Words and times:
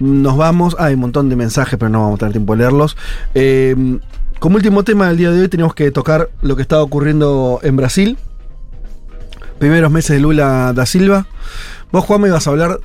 nos 0.00 0.36
vamos. 0.36 0.76
hay 0.78 0.94
un 0.94 1.00
montón 1.00 1.28
de 1.28 1.36
mensajes, 1.36 1.78
pero 1.78 1.88
no 1.88 2.00
vamos 2.00 2.16
a 2.16 2.18
tener 2.18 2.32
tiempo 2.32 2.54
de 2.54 2.58
leerlos. 2.58 2.96
Eh, 3.34 3.98
como 4.38 4.56
último 4.56 4.84
tema 4.84 5.08
del 5.08 5.16
día 5.16 5.30
de 5.30 5.40
hoy, 5.40 5.48
tenemos 5.48 5.74
que 5.74 5.90
tocar 5.90 6.30
lo 6.42 6.56
que 6.56 6.62
está 6.62 6.82
ocurriendo 6.82 7.60
en 7.62 7.76
Brasil. 7.76 8.18
Primeros 9.58 9.90
meses 9.90 10.16
de 10.16 10.20
Lula 10.20 10.72
da 10.74 10.84
Silva. 10.84 11.26
Vos, 11.90 12.04
Juan, 12.04 12.20
me 12.20 12.28
ibas 12.28 12.46
a 12.46 12.50
hablar 12.50 12.80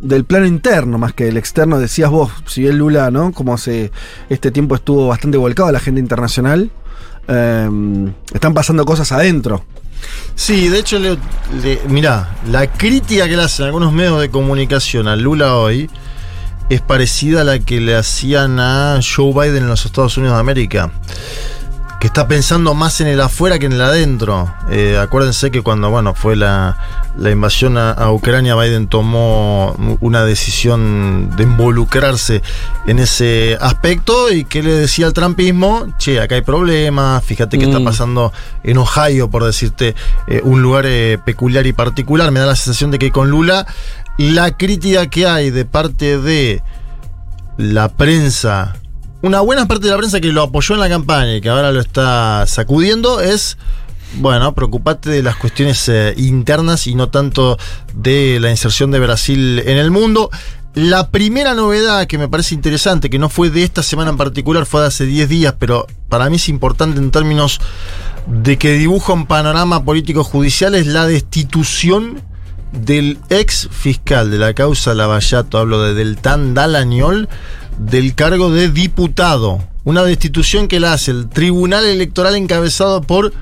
del 0.00 0.24
plano 0.24 0.46
interno 0.46 0.98
más 0.98 1.12
que 1.12 1.24
del 1.24 1.36
externo. 1.36 1.78
Decías 1.78 2.10
vos, 2.10 2.32
si 2.46 2.62
bien 2.62 2.78
Lula, 2.78 3.10
¿no? 3.10 3.32
Como 3.32 3.54
hace 3.54 3.92
este 4.28 4.50
tiempo 4.50 4.74
estuvo 4.74 5.06
bastante 5.06 5.38
volcado 5.38 5.68
a 5.68 5.72
la 5.72 5.78
agenda 5.78 6.00
internacional, 6.00 6.70
eh, 7.28 8.10
están 8.32 8.54
pasando 8.54 8.84
cosas 8.84 9.12
adentro. 9.12 9.64
Sí, 10.34 10.68
de 10.68 10.78
hecho, 10.78 10.98
le, 10.98 11.18
le- 11.62 11.80
mirá, 11.88 12.36
la 12.46 12.66
crítica 12.72 13.28
que 13.28 13.36
le 13.36 13.42
hacen 13.42 13.66
algunos 13.66 13.92
medios 13.92 14.20
de 14.20 14.30
comunicación 14.30 15.06
a 15.08 15.16
Lula 15.16 15.56
hoy 15.56 15.90
es 16.70 16.80
parecida 16.80 17.40
a 17.42 17.44
la 17.44 17.58
que 17.58 17.80
le 17.80 17.96
hacían 17.96 18.58
a 18.60 19.00
Joe 19.02 19.32
Biden 19.32 19.64
en 19.64 19.68
los 19.68 19.84
Estados 19.84 20.16
Unidos 20.16 20.36
de 20.36 20.40
América. 20.40 20.92
Que 22.00 22.06
está 22.06 22.26
pensando 22.26 22.72
más 22.72 23.00
en 23.02 23.08
el 23.08 23.20
afuera 23.20 23.58
que 23.58 23.66
en 23.66 23.72
el 23.72 23.82
adentro. 23.82 24.50
Eh, 24.70 24.96
acuérdense 24.98 25.50
que 25.50 25.60
cuando 25.60 25.90
bueno, 25.90 26.14
fue 26.14 26.34
la, 26.34 26.78
la 27.18 27.30
invasión 27.30 27.76
a, 27.76 27.90
a 27.90 28.10
Ucrania, 28.10 28.56
Biden 28.56 28.88
tomó 28.88 29.76
una 30.00 30.24
decisión 30.24 31.30
de 31.36 31.42
involucrarse 31.42 32.40
en 32.86 33.00
ese 33.00 33.58
aspecto 33.60 34.32
y 34.32 34.44
que 34.46 34.62
le 34.62 34.72
decía 34.72 35.06
al 35.08 35.12
trumpismo, 35.12 35.94
che, 35.98 36.20
acá 36.20 36.36
hay 36.36 36.40
problemas, 36.40 37.22
fíjate 37.22 37.58
qué 37.58 37.66
está 37.66 37.80
Mm. 37.80 37.84
pasando 37.84 38.32
en 38.64 38.78
Ohio, 38.78 39.28
por 39.28 39.44
decirte, 39.44 39.94
eh, 40.26 40.40
un 40.42 40.62
lugar 40.62 40.86
eh, 40.86 41.18
peculiar 41.22 41.66
y 41.66 41.74
particular. 41.74 42.30
Me 42.30 42.40
da 42.40 42.46
la 42.46 42.56
sensación 42.56 42.90
de 42.90 42.98
que 42.98 43.12
con 43.12 43.28
Lula 43.30 43.66
la 44.16 44.56
crítica 44.56 45.06
que 45.08 45.26
hay 45.26 45.50
de 45.50 45.66
parte 45.66 46.18
de 46.18 46.62
la 47.58 47.88
prensa, 47.90 48.76
una 49.22 49.40
buena 49.40 49.66
parte 49.66 49.84
de 49.86 49.90
la 49.90 49.98
prensa 49.98 50.20
que 50.20 50.32
lo 50.32 50.42
apoyó 50.42 50.74
en 50.74 50.80
la 50.80 50.88
campaña 50.88 51.36
y 51.36 51.40
que 51.40 51.48
ahora 51.48 51.72
lo 51.72 51.80
está 51.80 52.46
sacudiendo 52.46 53.20
es, 53.20 53.58
bueno, 54.14 54.54
preocupate 54.54 55.10
de 55.10 55.22
las 55.22 55.36
cuestiones 55.36 55.88
eh, 55.88 56.14
internas 56.16 56.86
y 56.86 56.94
no 56.94 57.10
tanto 57.10 57.58
de 57.94 58.38
la 58.40 58.50
inserción 58.50 58.90
de 58.90 59.00
Brasil 59.00 59.62
en 59.66 59.76
el 59.76 59.90
mundo. 59.90 60.30
La 60.74 61.10
primera 61.10 61.54
novedad 61.54 62.06
que 62.06 62.16
me 62.16 62.28
parece 62.28 62.54
interesante, 62.54 63.10
que 63.10 63.18
no 63.18 63.28
fue 63.28 63.50
de 63.50 63.64
esta 63.64 63.82
semana 63.82 64.10
en 64.10 64.16
particular, 64.16 64.66
fue 64.66 64.80
de 64.80 64.86
hace 64.86 65.04
10 65.04 65.28
días, 65.28 65.54
pero 65.58 65.86
para 66.08 66.30
mí 66.30 66.36
es 66.36 66.48
importante 66.48 66.98
en 66.98 67.10
términos 67.10 67.60
de 68.26 68.56
que 68.56 68.74
dibuja 68.74 69.12
un 69.12 69.26
panorama 69.26 69.84
político 69.84 70.22
judicial, 70.22 70.74
es 70.76 70.86
la 70.86 71.06
destitución 71.06 72.22
del 72.72 73.18
ex 73.30 73.68
fiscal 73.72 74.30
de 74.30 74.38
la 74.38 74.54
causa 74.54 74.94
Lavallato, 74.94 75.58
hablo 75.58 75.82
de 75.82 75.94
Deltán 75.94 76.54
Dalañol, 76.54 77.28
del 77.80 78.14
cargo 78.14 78.50
de 78.50 78.70
diputado. 78.70 79.58
Una 79.84 80.02
destitución 80.02 80.68
que 80.68 80.80
la 80.80 80.92
hace 80.92 81.10
el 81.10 81.28
Tribunal 81.28 81.86
Electoral 81.86 82.36
encabezado 82.36 83.00
por 83.00 83.32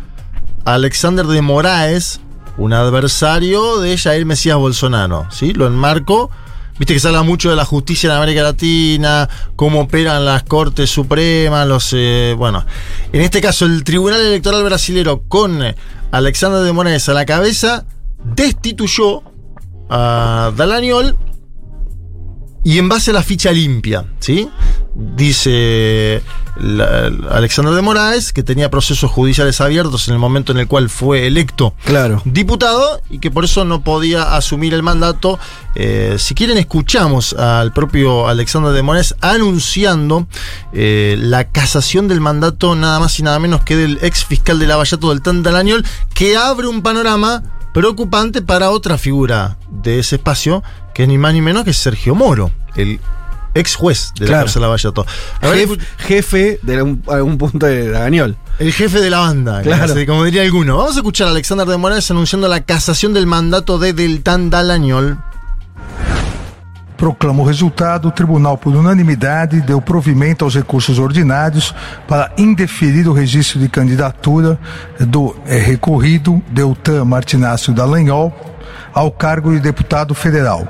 Alexander 0.65 1.27
de 1.27 1.43
Moraes, 1.43 2.21
un 2.57 2.73
adversario 2.73 3.81
de 3.81 3.99
Jair 3.99 4.25
Mesías 4.25 4.57
Bolsonaro. 4.57 5.27
¿sí? 5.31 5.53
Lo 5.53 5.67
enmarco. 5.67 6.31
Viste 6.79 6.95
que 6.95 7.01
se 7.01 7.09
habla 7.09 7.25
mucho 7.25 7.51
de 7.51 7.57
la 7.57 7.65
justicia 7.65 8.09
en 8.09 8.17
América 8.17 8.45
Latina, 8.45 9.29
cómo 9.57 9.81
operan 9.81 10.25
las 10.25 10.45
cortes 10.45 10.89
supremas, 10.89 11.67
los 11.67 11.93
eh, 11.93 12.37
bueno. 12.39 12.65
En 13.13 13.21
este 13.21 13.41
caso, 13.41 13.67
el 13.67 13.83
Tribunal 13.83 14.21
Electoral 14.21 14.63
brasilero 14.63 15.25
con 15.27 15.61
Alexander 16.13 16.63
de 16.63 16.73
Moraes 16.73 17.09
a 17.09 17.15
la 17.15 17.27
cabeza 17.27 17.85
destituyó 18.23 19.25
a 19.91 20.53
Dalañol 20.57 21.17
y 22.65 22.79
en 22.79 22.89
base 22.89 23.11
a 23.11 23.15
la 23.15 23.23
ficha 23.23 23.51
limpia, 23.53 24.05
¿sí? 24.19 24.49
Dice 24.95 26.23
la- 26.57 27.11
Alexander 27.31 27.73
de 27.73 27.83
Moraes 27.83 28.33
que 28.33 28.43
tenía 28.43 28.69
procesos 28.71 29.11
judiciales 29.11 29.61
abiertos 29.61 30.09
en 30.09 30.15
el 30.15 30.21
momento 30.21 30.53
en 30.53 30.59
el 30.59 30.67
cual 30.67 30.89
fue 30.91 31.27
electo 31.27 31.75
Claro. 31.85 32.21
diputado 32.25 33.01
y 33.11 33.19
que 33.21 33.31
por 33.31 33.45
eso 33.45 33.65
no 33.65 33.83
podía 33.83 34.35
asumir 34.37 34.75
el 34.75 34.83
mandato. 34.83 35.39
Eh, 35.75 36.17
si 36.19 36.35
quieren, 36.35 36.59
escuchamos 36.59 37.33
al 37.33 37.73
propio 37.73 38.27
Alexander 38.29 38.73
de 38.73 38.83
Moraes 38.83 39.15
anunciando 39.21 40.27
eh, 40.73 41.17
la 41.19 41.49
casación 41.51 42.09
del 42.09 42.21
mandato 42.21 42.75
nada 42.75 42.99
más 43.01 43.19
y 43.19 43.23
nada 43.23 43.39
menos 43.39 43.63
que 43.63 43.77
del 43.77 43.99
ex 44.03 44.25
fiscal 44.25 44.59
de 44.59 44.67
Lavallato 44.67 45.11
del 45.11 45.23
Tantalañol, 45.23 45.85
que 46.15 46.37
abre 46.37 46.67
un 46.67 46.83
panorama 46.83 47.43
preocupante 47.73 48.43
para 48.43 48.71
otra 48.71 48.99
figura 48.99 49.59
de 49.71 50.01
ese 50.01 50.17
espacio, 50.17 50.63
que 50.99 51.05
es 51.05 51.09
ni 51.09 51.17
más 51.17 51.33
ni 51.33 51.41
menos 51.41 51.63
que 51.63 51.73
Sergio 51.73 52.17
Moro, 52.17 52.51
el 52.75 52.99
ex 53.55 53.77
juez 53.77 54.11
de 54.19 54.23
la 54.25 54.27
Claro. 54.27 54.45
cárcel 54.47 54.63
Lavallato. 54.63 55.07
Jef- 55.43 55.79
jefe 55.99 56.59
de 56.61 56.75
algún, 56.75 57.05
algún 57.07 57.39
punto 57.39 57.67
de 57.67 57.89
Dagañol. 57.93 58.37
el 58.59 58.73
jefe 58.73 58.99
de 59.01 59.09
la 59.09 59.21
banda, 59.21 59.63
Claro. 59.63 59.85
claro. 59.95 60.07
como 60.07 60.25
diría 60.25 60.43
alguno. 60.43 60.77
Vamos 60.79 60.97
a 60.97 60.99
escuchar 60.99 61.29
a 61.29 61.31
Alexander 61.31 61.69
de 61.69 61.77
Moraes 61.77 62.11
anunciando 62.11 62.49
la 62.49 62.63
casación 62.63 63.15
del 63.15 63.27
mandato 63.27 63.79
de 63.79 63.93
Deltan 63.93 64.51
Dalañol. 64.51 65.19
Proclamo 66.97 67.45
o 67.45 67.47
resultado. 67.47 68.09
O 68.09 68.11
tribunal, 68.11 68.59
por 68.59 68.75
unanimidade, 68.75 69.61
deu 69.61 69.81
provimento 69.81 70.45
aos 70.45 70.55
recursos 70.55 70.99
ordinários 70.99 71.73
para 72.09 72.33
indeferir 72.37 73.07
o 73.09 73.13
registro 73.15 73.61
de 73.61 73.69
candidatura 73.69 74.59
do 74.99 75.37
eh, 75.47 75.63
recorrido 75.65 76.43
Deltan 76.51 77.07
Martinácio 77.07 77.73
Dallagnol 77.73 78.33
ao 78.99 79.13
cargo 79.13 79.53
de 79.53 79.61
deputado 79.61 80.13
federal. 80.13 80.67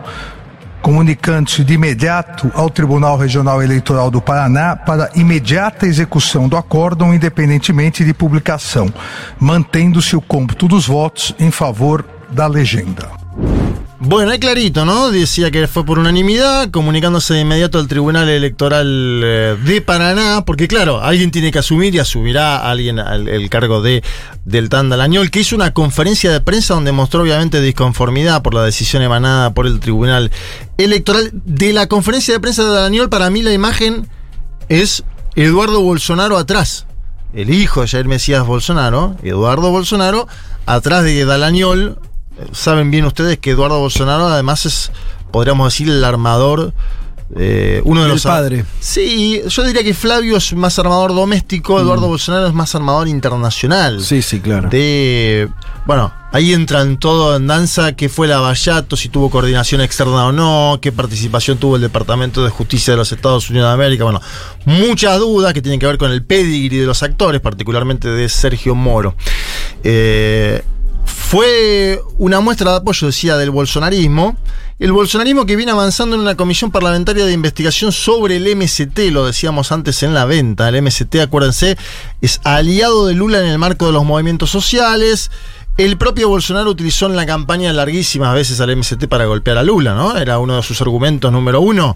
Comunicando-se 0.82 1.64
de 1.64 1.72
imediato 1.72 2.52
ao 2.54 2.68
Tribunal 2.68 3.16
Regional 3.16 3.62
Eleitoral 3.62 4.10
do 4.10 4.20
Paraná 4.20 4.76
para 4.76 5.10
imediata 5.14 5.86
execução 5.86 6.46
do 6.46 6.54
acórdão, 6.54 7.14
independentemente 7.14 8.04
de 8.04 8.12
publicação, 8.12 8.92
mantendo-se 9.40 10.14
o 10.14 10.20
cômputo 10.20 10.68
dos 10.68 10.86
votos 10.86 11.34
em 11.38 11.50
favor 11.50 12.04
da 12.30 12.46
legenda. 12.46 13.27
Bueno, 14.00 14.30
ahí 14.30 14.38
clarito, 14.38 14.84
¿no? 14.84 15.10
Decía 15.10 15.50
que 15.50 15.66
fue 15.66 15.84
por 15.84 15.98
unanimidad, 15.98 16.70
comunicándose 16.70 17.34
de 17.34 17.40
inmediato 17.40 17.80
al 17.80 17.88
Tribunal 17.88 18.28
Electoral 18.28 18.86
eh, 19.24 19.56
de 19.64 19.80
Paraná, 19.80 20.44
porque 20.46 20.68
claro, 20.68 21.00
alguien 21.02 21.32
tiene 21.32 21.50
que 21.50 21.58
asumir 21.58 21.92
y 21.96 21.98
asumirá 21.98 22.58
alguien 22.70 23.00
al- 23.00 23.26
el 23.28 23.50
cargo 23.50 23.82
de 23.82 24.04
del 24.44 24.68
Dalañol, 24.68 25.32
que 25.32 25.40
hizo 25.40 25.56
una 25.56 25.74
conferencia 25.74 26.30
de 26.30 26.40
prensa 26.40 26.74
donde 26.74 26.92
mostró 26.92 27.22
obviamente 27.22 27.60
disconformidad 27.60 28.40
por 28.42 28.54
la 28.54 28.62
decisión 28.62 29.02
emanada 29.02 29.52
por 29.52 29.66
el 29.66 29.80
Tribunal 29.80 30.30
Electoral. 30.76 31.32
De 31.44 31.72
la 31.72 31.88
conferencia 31.88 32.32
de 32.34 32.40
prensa 32.40 32.62
de 32.62 32.70
Dalañol, 32.70 33.08
para 33.08 33.30
mí 33.30 33.42
la 33.42 33.52
imagen 33.52 34.08
es 34.68 35.02
Eduardo 35.34 35.82
Bolsonaro 35.82 36.38
atrás. 36.38 36.86
El 37.34 37.50
hijo 37.50 37.80
de 37.82 37.88
Jair 37.88 38.06
Mesías 38.06 38.46
Bolsonaro, 38.46 39.16
Eduardo 39.24 39.70
Bolsonaro, 39.72 40.28
atrás 40.66 41.02
de 41.02 41.24
Dalañol. 41.24 41.98
Saben 42.52 42.90
bien 42.90 43.04
ustedes 43.04 43.38
que 43.38 43.50
Eduardo 43.50 43.78
Bolsonaro 43.80 44.26
además 44.28 44.66
es, 44.66 44.90
podríamos 45.30 45.72
decir, 45.72 45.88
el 45.88 46.04
armador. 46.04 46.72
eh, 47.36 47.82
uno 47.84 48.00
de 48.00 48.06
El 48.06 48.12
los 48.12 48.22
padre. 48.22 48.64
Sí, 48.80 49.42
yo 49.46 49.64
diría 49.64 49.82
que 49.84 49.92
Flavio 49.92 50.36
es 50.38 50.54
más 50.54 50.78
armador 50.78 51.14
doméstico, 51.14 51.78
Eduardo 51.78 52.06
Bolsonaro 52.08 52.46
es 52.46 52.54
más 52.54 52.74
armador 52.74 53.06
internacional 53.06 54.02
Sí, 54.02 54.22
sí, 54.22 54.40
claro. 54.40 54.70
de. 54.70 55.48
Bueno, 55.84 56.10
ahí 56.32 56.54
entran 56.54 56.98
todo 56.98 57.36
en 57.36 57.46
danza, 57.46 57.92
qué 57.92 58.08
fue 58.08 58.28
la 58.28 58.40
Vallato, 58.40 58.96
si 58.96 59.08
tuvo 59.10 59.28
coordinación 59.30 59.80
externa 59.82 60.26
o 60.26 60.32
no, 60.32 60.78
qué 60.80 60.90
participación 60.92 61.58
tuvo 61.58 61.76
el 61.76 61.82
Departamento 61.82 62.42
de 62.44 62.50
Justicia 62.50 62.92
de 62.94 62.96
los 62.98 63.12
Estados 63.12 63.50
Unidos 63.50 63.68
de 63.68 63.74
América. 63.74 64.04
Bueno, 64.04 64.20
muchas 64.64 65.18
dudas 65.18 65.52
que 65.52 65.60
tienen 65.62 65.80
que 65.80 65.86
ver 65.86 65.98
con 65.98 66.10
el 66.10 66.22
pedigree 66.24 66.80
de 66.80 66.86
los 66.86 67.02
actores, 67.02 67.40
particularmente 67.42 68.08
de 68.08 68.28
Sergio 68.30 68.74
Moro. 68.74 69.14
Eh, 69.84 70.62
fue 71.28 72.00
una 72.16 72.40
muestra 72.40 72.70
de 72.70 72.78
apoyo, 72.78 73.06
decía, 73.06 73.36
del 73.36 73.50
bolsonarismo. 73.50 74.34
El 74.78 74.92
bolsonarismo 74.92 75.44
que 75.44 75.56
viene 75.56 75.72
avanzando 75.72 76.16
en 76.16 76.22
una 76.22 76.36
comisión 76.36 76.70
parlamentaria 76.70 77.26
de 77.26 77.32
investigación 77.34 77.92
sobre 77.92 78.36
el 78.36 78.56
MST, 78.56 78.98
lo 79.10 79.26
decíamos 79.26 79.70
antes 79.70 80.02
en 80.02 80.14
la 80.14 80.24
venta. 80.24 80.70
El 80.70 80.80
MST, 80.80 81.16
acuérdense, 81.16 81.76
es 82.22 82.40
aliado 82.44 83.06
de 83.06 83.12
Lula 83.12 83.40
en 83.40 83.46
el 83.48 83.58
marco 83.58 83.84
de 83.84 83.92
los 83.92 84.06
movimientos 84.06 84.48
sociales. 84.48 85.30
El 85.76 85.98
propio 85.98 86.30
Bolsonaro 86.30 86.70
utilizó 86.70 87.04
en 87.04 87.16
la 87.16 87.26
campaña 87.26 87.74
larguísimas 87.74 88.32
veces 88.34 88.58
al 88.62 88.74
MST 88.74 89.06
para 89.06 89.26
golpear 89.26 89.58
a 89.58 89.62
Lula, 89.62 89.94
¿no? 89.94 90.16
Era 90.16 90.38
uno 90.38 90.56
de 90.56 90.62
sus 90.62 90.80
argumentos 90.80 91.30
número 91.30 91.60
uno. 91.60 91.94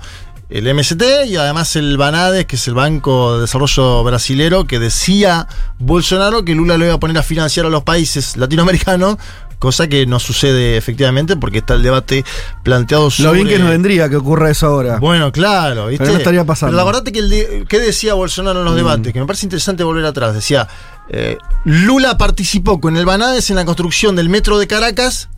El 0.52 0.72
MST 0.74 1.02
y 1.28 1.36
además 1.36 1.76
el 1.76 1.96
Banades, 1.96 2.44
que 2.44 2.56
es 2.56 2.68
el 2.68 2.74
Banco 2.74 3.36
de 3.36 3.40
Desarrollo 3.40 4.04
Brasilero, 4.04 4.66
que 4.66 4.78
decía 4.78 5.46
Bolsonaro 5.78 6.44
que 6.44 6.54
Lula 6.54 6.76
lo 6.76 6.84
iba 6.84 6.92
a 6.94 7.00
poner 7.00 7.16
a 7.16 7.22
financiar 7.22 7.64
a 7.64 7.70
los 7.70 7.84
países 7.84 8.36
latinoamericanos, 8.36 9.16
cosa 9.58 9.88
que 9.88 10.04
no 10.04 10.18
sucede 10.20 10.76
efectivamente 10.76 11.36
porque 11.36 11.58
está 11.58 11.72
el 11.72 11.82
debate 11.82 12.22
planteado 12.62 13.10
sobre... 13.10 13.28
Lo 13.28 13.32
bien 13.32 13.48
que 13.48 13.58
nos 13.58 13.70
vendría 13.70 14.10
que 14.10 14.16
ocurra 14.16 14.50
eso 14.50 14.66
ahora. 14.66 14.98
Bueno, 14.98 15.32
claro, 15.32 15.86
¿viste? 15.86 16.04
Pero 16.04 16.12
no 16.12 16.18
estaría 16.18 16.44
pasando. 16.44 16.72
Pero 16.76 16.84
la 16.84 16.92
verdad 16.92 17.10
que 17.10 17.18
el 17.18 17.30
de- 17.30 17.64
¿qué 17.66 17.78
decía 17.78 18.12
Bolsonaro 18.12 18.58
en 18.58 18.66
los 18.66 18.76
debates? 18.76 19.10
Que 19.10 19.20
me 19.20 19.26
parece 19.26 19.46
interesante 19.46 19.84
volver 19.84 20.04
atrás. 20.04 20.34
Decía, 20.34 20.68
eh, 21.08 21.38
Lula 21.64 22.18
participó 22.18 22.78
con 22.78 22.98
el 22.98 23.06
Banades 23.06 23.48
en 23.48 23.56
la 23.56 23.64
construcción 23.64 24.16
del 24.16 24.28
metro 24.28 24.58
de 24.58 24.66
Caracas 24.66 25.30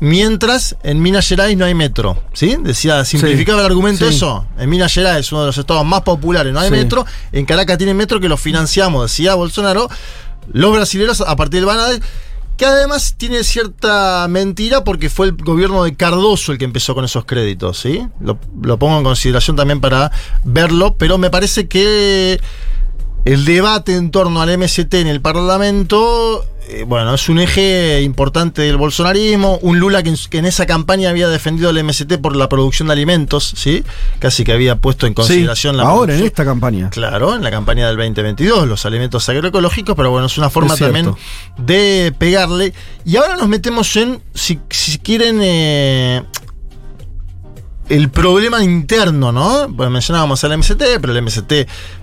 Mientras 0.00 0.76
en 0.84 1.02
Minas 1.02 1.26
Gerais 1.28 1.56
no 1.56 1.64
hay 1.64 1.74
metro, 1.74 2.22
¿sí? 2.32 2.56
Decía, 2.62 3.04
simplificaba 3.04 3.60
el 3.60 3.66
argumento 3.66 4.06
sí. 4.08 4.14
eso. 4.14 4.46
En 4.58 4.70
Minas 4.70 4.92
Gerais, 4.94 5.30
uno 5.32 5.40
de 5.42 5.46
los 5.48 5.58
estados 5.58 5.84
más 5.84 6.02
populares, 6.02 6.52
no 6.52 6.60
hay 6.60 6.68
Sí. 6.68 6.74
metro. 6.76 7.04
En 7.32 7.44
Caracas 7.44 7.78
tiene 7.78 7.94
metro 7.94 8.20
que 8.20 8.28
lo 8.28 8.36
financiamos, 8.36 9.10
decía 9.10 9.34
Bolsonaro. 9.34 9.88
Los 10.52 10.72
brasileños 10.72 11.20
a 11.20 11.34
partir 11.34 11.60
del 11.60 11.66
Banade, 11.66 12.00
que 12.56 12.64
además 12.64 13.14
tiene 13.16 13.42
cierta 13.44 14.26
mentira 14.28 14.84
porque 14.84 15.10
fue 15.10 15.26
el 15.26 15.32
gobierno 15.32 15.82
de 15.84 15.94
Cardoso 15.96 16.52
el 16.52 16.58
que 16.58 16.64
empezó 16.64 16.94
con 16.94 17.04
esos 17.04 17.24
créditos, 17.24 17.78
¿sí? 17.78 18.06
Lo, 18.20 18.38
lo 18.62 18.78
pongo 18.78 18.98
en 18.98 19.04
consideración 19.04 19.56
también 19.56 19.80
para 19.80 20.10
verlo, 20.44 20.94
pero 20.96 21.18
me 21.18 21.28
parece 21.30 21.66
que 21.68 22.40
el 23.24 23.44
debate 23.44 23.94
en 23.96 24.10
torno 24.10 24.40
al 24.40 24.56
MST 24.56 24.94
en 24.94 25.06
el 25.08 25.20
Parlamento, 25.20 26.44
eh, 26.70 26.84
bueno, 26.86 27.14
es 27.14 27.28
un 27.30 27.38
eje 27.40 28.02
importante 28.02 28.62
del 28.62 28.76
bolsonarismo. 28.76 29.58
Un 29.62 29.78
Lula 29.78 30.02
que 30.02 30.10
en, 30.10 30.16
que 30.28 30.38
en 30.38 30.44
esa 30.44 30.66
campaña 30.66 31.08
había 31.08 31.28
defendido 31.28 31.70
al 31.70 31.82
MST 31.82 32.18
por 32.18 32.36
la 32.36 32.48
producción 32.48 32.88
de 32.88 32.92
alimentos, 32.92 33.54
¿sí? 33.56 33.84
Casi 34.18 34.44
que 34.44 34.52
había 34.52 34.76
puesto 34.76 35.06
en 35.06 35.12
Sí, 35.12 35.16
consideración 35.16 35.78
la 35.78 35.84
ahora 35.84 36.14
en 36.14 36.24
esta 36.24 36.44
campaña. 36.44 36.90
Claro, 36.90 37.34
en 37.34 37.42
la 37.42 37.50
campaña 37.50 37.86
del 37.86 37.96
2022, 37.96 38.68
los 38.68 38.84
alimentos 38.84 39.26
agroecológicos, 39.28 39.96
pero 39.96 40.10
bueno, 40.10 40.26
es 40.26 40.36
una 40.36 40.50
forma 40.50 40.74
Es 40.74 40.80
también 40.80 41.14
de 41.56 42.12
pegarle. 42.18 42.74
Y 43.04 43.16
ahora 43.16 43.36
nos 43.36 43.48
metemos 43.48 43.96
en, 43.96 44.20
si, 44.34 44.60
si 44.68 44.98
quieren, 44.98 45.40
eh, 45.42 46.22
el 47.88 48.10
problema 48.10 48.62
interno, 48.62 49.32
¿no? 49.32 49.72
Pues 49.74 49.90
mencionábamos 49.90 50.42
al 50.44 50.58
MST, 50.58 50.82
pero 51.00 51.12
el 51.12 51.22
MST 51.22 51.52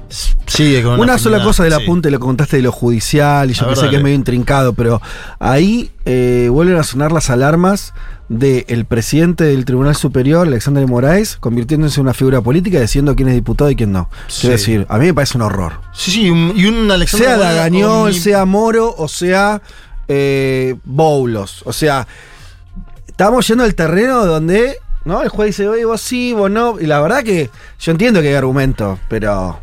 s- 0.09 0.35
sigue 0.47 0.83
con 0.83 0.99
Una 0.99 1.17
sola 1.17 1.43
cosa 1.43 1.63
del 1.63 1.73
sí. 1.73 1.83
apunte, 1.83 2.09
lo 2.11 2.19
contaste 2.19 2.57
de 2.57 2.63
lo 2.63 2.71
judicial, 2.71 3.49
y 3.49 3.53
yo 3.53 3.65
pensé 3.67 3.89
que 3.89 3.97
es 3.97 4.03
medio 4.03 4.15
intrincado, 4.15 4.73
pero 4.73 5.01
ahí 5.39 5.91
eh, 6.05 6.47
vuelven 6.51 6.77
a 6.77 6.83
sonar 6.83 7.11
las 7.11 7.29
alarmas 7.29 7.93
del 8.29 8.85
presidente 8.85 9.43
del 9.43 9.65
Tribunal 9.65 9.95
Superior, 9.95 10.47
Alexander 10.47 10.81
de 10.83 10.87
Moraes, 10.89 11.37
convirtiéndose 11.37 11.99
en 11.99 12.05
una 12.07 12.13
figura 12.15 12.41
política, 12.41 12.79
diciendo 12.79 13.15
quién 13.15 13.27
es 13.29 13.35
diputado 13.35 13.69
y 13.69 13.75
quién 13.75 13.91
no. 13.91 14.09
Sí. 14.27 14.41
Quiero 14.41 14.53
decir, 14.57 14.85
a 14.89 14.97
mí 14.97 15.05
me 15.07 15.13
parece 15.13 15.37
un 15.37 15.43
horror. 15.43 15.73
Sí, 15.93 16.09
sí, 16.11 16.29
un- 16.29 16.53
y 16.55 16.65
un 16.65 16.89
Alexander 16.89 17.27
sea 17.29 17.37
Dagañol, 17.37 18.13
sea 18.15 18.45
Moro 18.45 18.93
o 18.97 19.07
sea 19.07 19.61
eh, 20.07 20.75
Boulos. 20.85 21.61
O 21.65 21.73
sea, 21.73 22.07
estamos 23.07 23.47
yendo 23.47 23.63
al 23.63 23.75
terreno 23.75 24.25
donde 24.25 24.77
¿no? 25.03 25.21
el 25.21 25.29
juez 25.29 25.47
dice, 25.49 25.67
oye, 25.69 25.85
vos 25.85 26.01
sí, 26.01 26.33
vos 26.33 26.49
no. 26.49 26.79
Y 26.79 26.85
la 26.87 26.99
verdad 27.01 27.23
que 27.23 27.49
yo 27.79 27.91
entiendo 27.91 28.21
que 28.21 28.29
hay 28.29 28.33
argumentos, 28.35 28.97
pero 29.07 29.59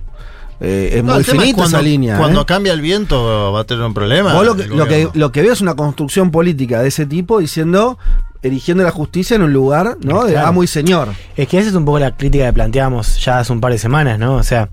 eh, 0.62 0.98
es 0.98 1.04
No, 1.04 1.14
muy 1.14 1.24
finita 1.24 1.54
cuando, 1.56 1.76
esa 1.76 1.82
línea. 1.82 2.16
Cuando 2.18 2.42
¿eh? 2.42 2.46
cambia 2.46 2.72
el 2.72 2.80
viento 2.80 3.52
va 3.52 3.60
a 3.60 3.64
tener 3.64 3.84
un 3.84 3.94
problema. 3.94 4.32
Vos 4.32 4.46
lo 4.46 4.54
que, 4.56 4.68
lo, 4.68 4.86
que, 4.86 5.08
lo 5.12 5.32
que 5.32 5.42
veo 5.42 5.52
es 5.52 5.60
una 5.60 5.74
construcción 5.74 6.30
política 6.30 6.80
de 6.80 6.88
ese 6.88 7.04
tipo 7.04 7.40
diciendo, 7.40 7.98
erigiendo 8.42 8.82
la 8.82 8.90
justicia 8.90 9.36
en 9.36 9.42
un 9.42 9.52
lugar, 9.52 9.96
¿no? 10.02 10.24
De 10.24 10.32
Claro. 10.32 10.48
amo 10.48 10.64
y 10.64 10.66
señor. 10.66 11.08
Es 11.36 11.46
que 11.48 11.58
esa 11.58 11.68
es 11.68 11.74
un 11.74 11.84
poco 11.84 11.98
la 11.98 12.16
crítica 12.16 12.44
que 12.46 12.52
planteábamos 12.52 13.22
ya 13.24 13.38
hace 13.38 13.52
un 13.52 13.60
par 13.60 13.72
de 13.72 13.78
semanas, 13.78 14.18
¿no? 14.18 14.34
O 14.34 14.42
sea, 14.42 14.68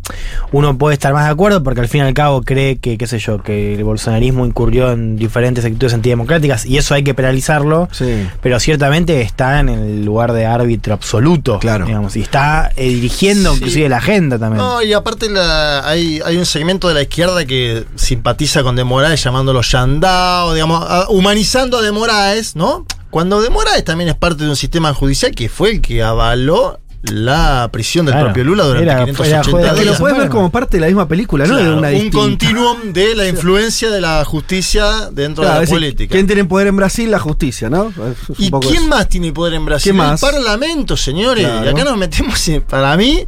uno 0.51 0.77
puede 0.77 0.93
estar 0.95 1.13
más 1.13 1.25
de 1.25 1.31
acuerdo 1.31 1.61
porque 1.63 1.81
al 1.81 1.87
fin 1.87 2.01
y 2.01 2.07
al 2.07 2.13
cabo 2.13 2.41
cree 2.41 2.77
que, 2.79 2.97
qué 2.97 3.05
sé 3.07 3.19
yo, 3.19 3.43
que 3.43 3.75
el 3.75 3.83
bolsonarismo 3.83 4.45
incurrió 4.45 4.91
en 4.91 5.17
diferentes 5.17 5.63
actitudes 5.65 5.93
antidemocráticas 5.93 6.65
y 6.65 6.77
eso 6.77 6.93
hay 6.95 7.03
que 7.03 7.13
penalizarlo. 7.13 7.87
Sí. 7.91 8.27
Pero 8.41 8.59
ciertamente 8.59 9.21
está 9.21 9.59
en 9.59 9.69
el 9.69 10.03
lugar 10.05 10.33
de 10.33 10.45
árbitro 10.45 10.93
absoluto. 10.93 11.59
Claro. 11.59 11.85
Digamos, 11.85 12.15
y 12.15 12.21
está 12.21 12.71
eh, 12.75 12.87
dirigiendo 12.89 13.51
Sí. 13.51 13.57
inclusive 13.57 13.89
la 13.89 13.97
agenda 13.97 14.39
también. 14.39 14.63
No, 14.63 14.81
y 14.81 14.93
aparte 14.93 15.29
la- 15.29 15.87
hay, 15.87 16.19
hay 16.25 16.37
un 16.37 16.45
segmento 16.45 16.87
de 16.87 16.93
la 16.95 17.01
izquierda 17.03 17.45
que 17.45 17.85
simpatiza 17.95 18.63
con 18.63 18.75
De 18.75 18.83
Moraes 18.83 19.23
llamándolo 19.23 19.61
Yandao, 19.61 20.53
digamos, 20.53 20.83
a- 20.89 21.07
humanizando 21.09 21.77
a 21.77 21.81
De 21.81 21.91
Moraes, 21.91 22.55
¿no? 22.55 22.85
Cuando 23.09 23.41
De 23.41 23.49
Moraes 23.49 23.83
también 23.83 24.09
es 24.09 24.15
parte 24.15 24.43
de 24.43 24.49
un 24.49 24.55
sistema 24.55 24.93
judicial 24.93 25.31
que 25.33 25.49
fue 25.49 25.71
el 25.71 25.81
que 25.81 26.03
avaló 26.03 26.79
la 27.01 27.69
prisión 27.71 28.05
del 28.05 28.13
Claro. 28.13 28.27
propio 28.27 28.43
Lula 28.43 28.63
durante 28.65 28.83
Era- 28.83 28.93
era 29.03 29.05
580 29.05 29.51
juez 29.51 29.63
de 29.63 29.69
Que 29.69 29.75
lo 29.77 29.81
días. 29.83 29.99
Puedes 29.99 30.17
ver 30.17 30.29
como 30.29 30.51
parte 30.51 30.77
de 30.77 30.81
la 30.81 30.87
misma 30.87 31.07
película, 31.07 31.45
¿no? 31.47 31.55
de 31.55 31.61
Claro, 31.61 31.77
una 31.77 31.87
un 31.87 31.93
distinta. 31.93 32.17
continuum 32.17 32.93
de 32.93 33.15
la 33.15 33.27
influencia 33.27 33.89
de 33.89 34.01
la 34.01 34.25
justicia 34.25 35.09
dentro 35.11 35.43
Claro, 35.43 35.53
de 35.53 35.59
la 35.59 35.63
es 35.63 35.69
decir, 35.69 35.75
política. 35.75 36.11
¿Quién 36.11 36.27
tiene 36.27 36.43
poder 36.45 36.67
en 36.67 36.75
Brasil? 36.75 37.09
La 37.09 37.19
justicia, 37.19 37.69
¿no? 37.69 37.87
Es 37.87 38.37
¿Y 38.39 38.51
quién 38.51 38.75
eso. 38.75 38.87
más 38.87 39.07
tiene 39.07 39.31
poder 39.31 39.53
en 39.53 39.65
Brasil? 39.65 39.93
¿Quién 39.93 39.95
más? 39.95 40.21
El 40.21 40.29
Parlamento, 40.29 40.97
señores. 40.97 41.45
Claro. 41.47 41.65
Y 41.65 41.69
acá 41.69 41.83
nos 41.85 41.97
metemos, 41.97 42.47
en, 42.49 42.61
para 42.63 42.97
mí, 42.97 43.25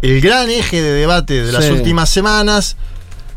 el 0.00 0.20
gran 0.22 0.48
eje 0.48 0.80
de 0.80 0.92
debate 0.92 1.44
de 1.44 1.52
las 1.52 1.66
Sí. 1.66 1.70
últimas 1.70 2.08
semanas. 2.08 2.76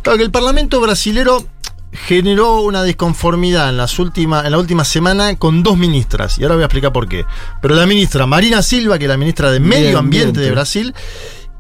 Claro 0.04 0.18
que 0.18 0.24
el 0.24 0.32
Parlamento 0.32 0.80
brasilero 0.80 1.46
generó 1.92 2.62
una 2.62 2.84
disconformidad 2.84 3.70
en, 3.70 3.78
las 3.78 4.00
últimas, 4.00 4.46
en 4.46 4.52
la 4.52 4.58
última 4.58 4.84
semana 4.84 5.36
con 5.38 5.64
dos 5.64 5.78
ministras. 5.78 6.38
Y 6.40 6.44
ahora 6.44 6.56
voy 6.56 6.64
a 6.64 6.66
explicar 6.66 6.92
por 6.92 7.08
qué. 7.08 7.26
Pero 7.62 7.76
la 7.76 7.86
ministra 7.86 8.26
Marina 8.26 8.62
Silva, 8.62 8.98
que 8.98 9.06
es 9.06 9.10
la 9.10 9.18
ministra 9.18 9.52
de 9.52 9.60
Medio 9.60 9.86
Medio 9.86 10.00
Ambiente, 10.00 10.28
Ambiente. 10.28 10.42
de 10.42 10.52
Brasil, 10.52 10.94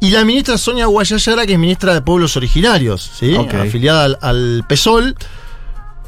y 0.01 0.09
la 0.09 0.25
ministra 0.25 0.57
Sonia 0.57 0.87
Guayayara, 0.87 1.45
que 1.45 1.53
es 1.53 1.59
ministra 1.59 1.93
de 1.93 2.01
Pueblos 2.01 2.35
Originarios, 2.37 3.11
¿sí? 3.17 3.35
Afiliada 3.35 4.03
al, 4.03 4.17
al 4.21 4.65
PSOL. 4.67 5.15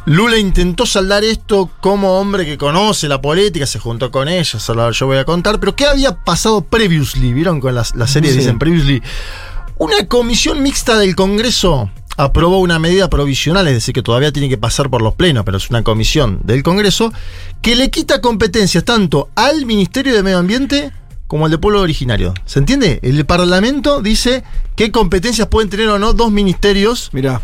Lula 0.06 0.38
intentó 0.38 0.86
saldar 0.86 1.26
esto 1.26 1.70
como 1.82 2.20
hombre 2.20 2.46
que 2.46 2.58
conoce 2.58 3.10
la 3.10 3.22
política, 3.22 3.66
se 3.66 3.78
juntó 3.78 4.10
con 4.10 4.30
ella, 4.30 4.58
yo 4.92 5.06
voy 5.06 5.18
a 5.18 5.26
contar, 5.26 5.60
pero 5.60 5.76
¿qué 5.76 5.86
había 5.86 6.16
pasado 6.16 6.62
previously? 6.62 7.34
¿Vieron 7.34 7.60
con 7.60 7.76
la 7.76 7.84
serie 7.84 8.32
Sí. 8.32 8.38
dicen 8.38 8.58
previously? 8.58 9.02
Una 9.78 10.08
comisión 10.08 10.64
mixta 10.64 10.98
del 10.98 11.14
Congreso 11.14 11.92
aprobó 12.18 12.60
una 12.60 12.80
medida 12.80 13.10
provisional, 13.10 13.68
es 13.68 13.76
decir, 13.76 13.94
que 13.94 14.02
todavía 14.02 14.32
tiene 14.32 14.50
que 14.50 14.58
pasar 14.58 14.90
por 14.90 15.02
los 15.02 15.14
plenos, 15.14 15.46
pero 15.46 15.58
es 15.58 15.70
una 15.70 15.84
comisión 15.84 16.40
del 16.44 16.64
Congreso, 16.64 17.14
que 17.62 17.76
le 17.76 17.92
quita 17.92 18.22
competencias 18.22 18.84
tanto 18.84 19.30
al 19.36 19.66
Ministerio 19.66 20.14
de 20.14 20.24
Medio 20.24 20.40
Ambiente 20.40 20.92
como 21.28 21.46
al 21.46 21.52
de 21.52 21.60
Pueblo 21.60 21.82
Originario. 21.82 22.34
¿Se 22.46 22.60
entiende? 22.60 23.00
El 23.04 23.24
Parlamento 23.26 24.02
dice 24.02 24.44
qué 24.76 24.92
competencias 24.92 25.48
pueden 25.48 25.70
tener 25.70 25.90
o 25.90 26.00
no 26.00 26.14
dos 26.14 26.32
ministerios 26.32 27.10
Mirá. 27.14 27.42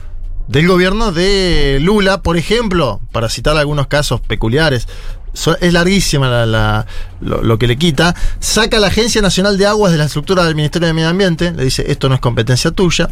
del 0.47 0.67
gobierno 0.67 1.11
de 1.11 1.77
Lula, 1.79 2.21
por 2.21 2.37
ejemplo, 2.37 2.99
para 3.11 3.29
citar 3.29 3.55
algunos 3.57 3.87
casos 3.87 4.21
peculiares. 4.21 4.87
Es 5.59 5.74
larguísima 5.74 6.27
la- 6.30 6.45
la- 6.45 6.85
lo, 7.21 7.57
que 7.57 7.68
le 7.68 7.77
quita. 7.77 8.13
Saca 8.39 8.77
a 8.77 8.80
la 8.80 8.88
Agencia 8.88 9.21
Nacional 9.21 9.57
de 9.57 9.65
Aguas 9.65 9.91
de 9.94 9.97
la 9.97 10.06
estructura 10.06 10.44
del 10.45 10.56
Ministerio 10.56 10.88
de 10.88 10.94
Medio 10.94 11.07
Ambiente. 11.09 11.51
Le 11.53 11.63
dice, 11.63 11.85
esto 11.89 12.09
no 12.09 12.15
es 12.15 12.21
competencia 12.21 12.71
tuya. 12.71 13.09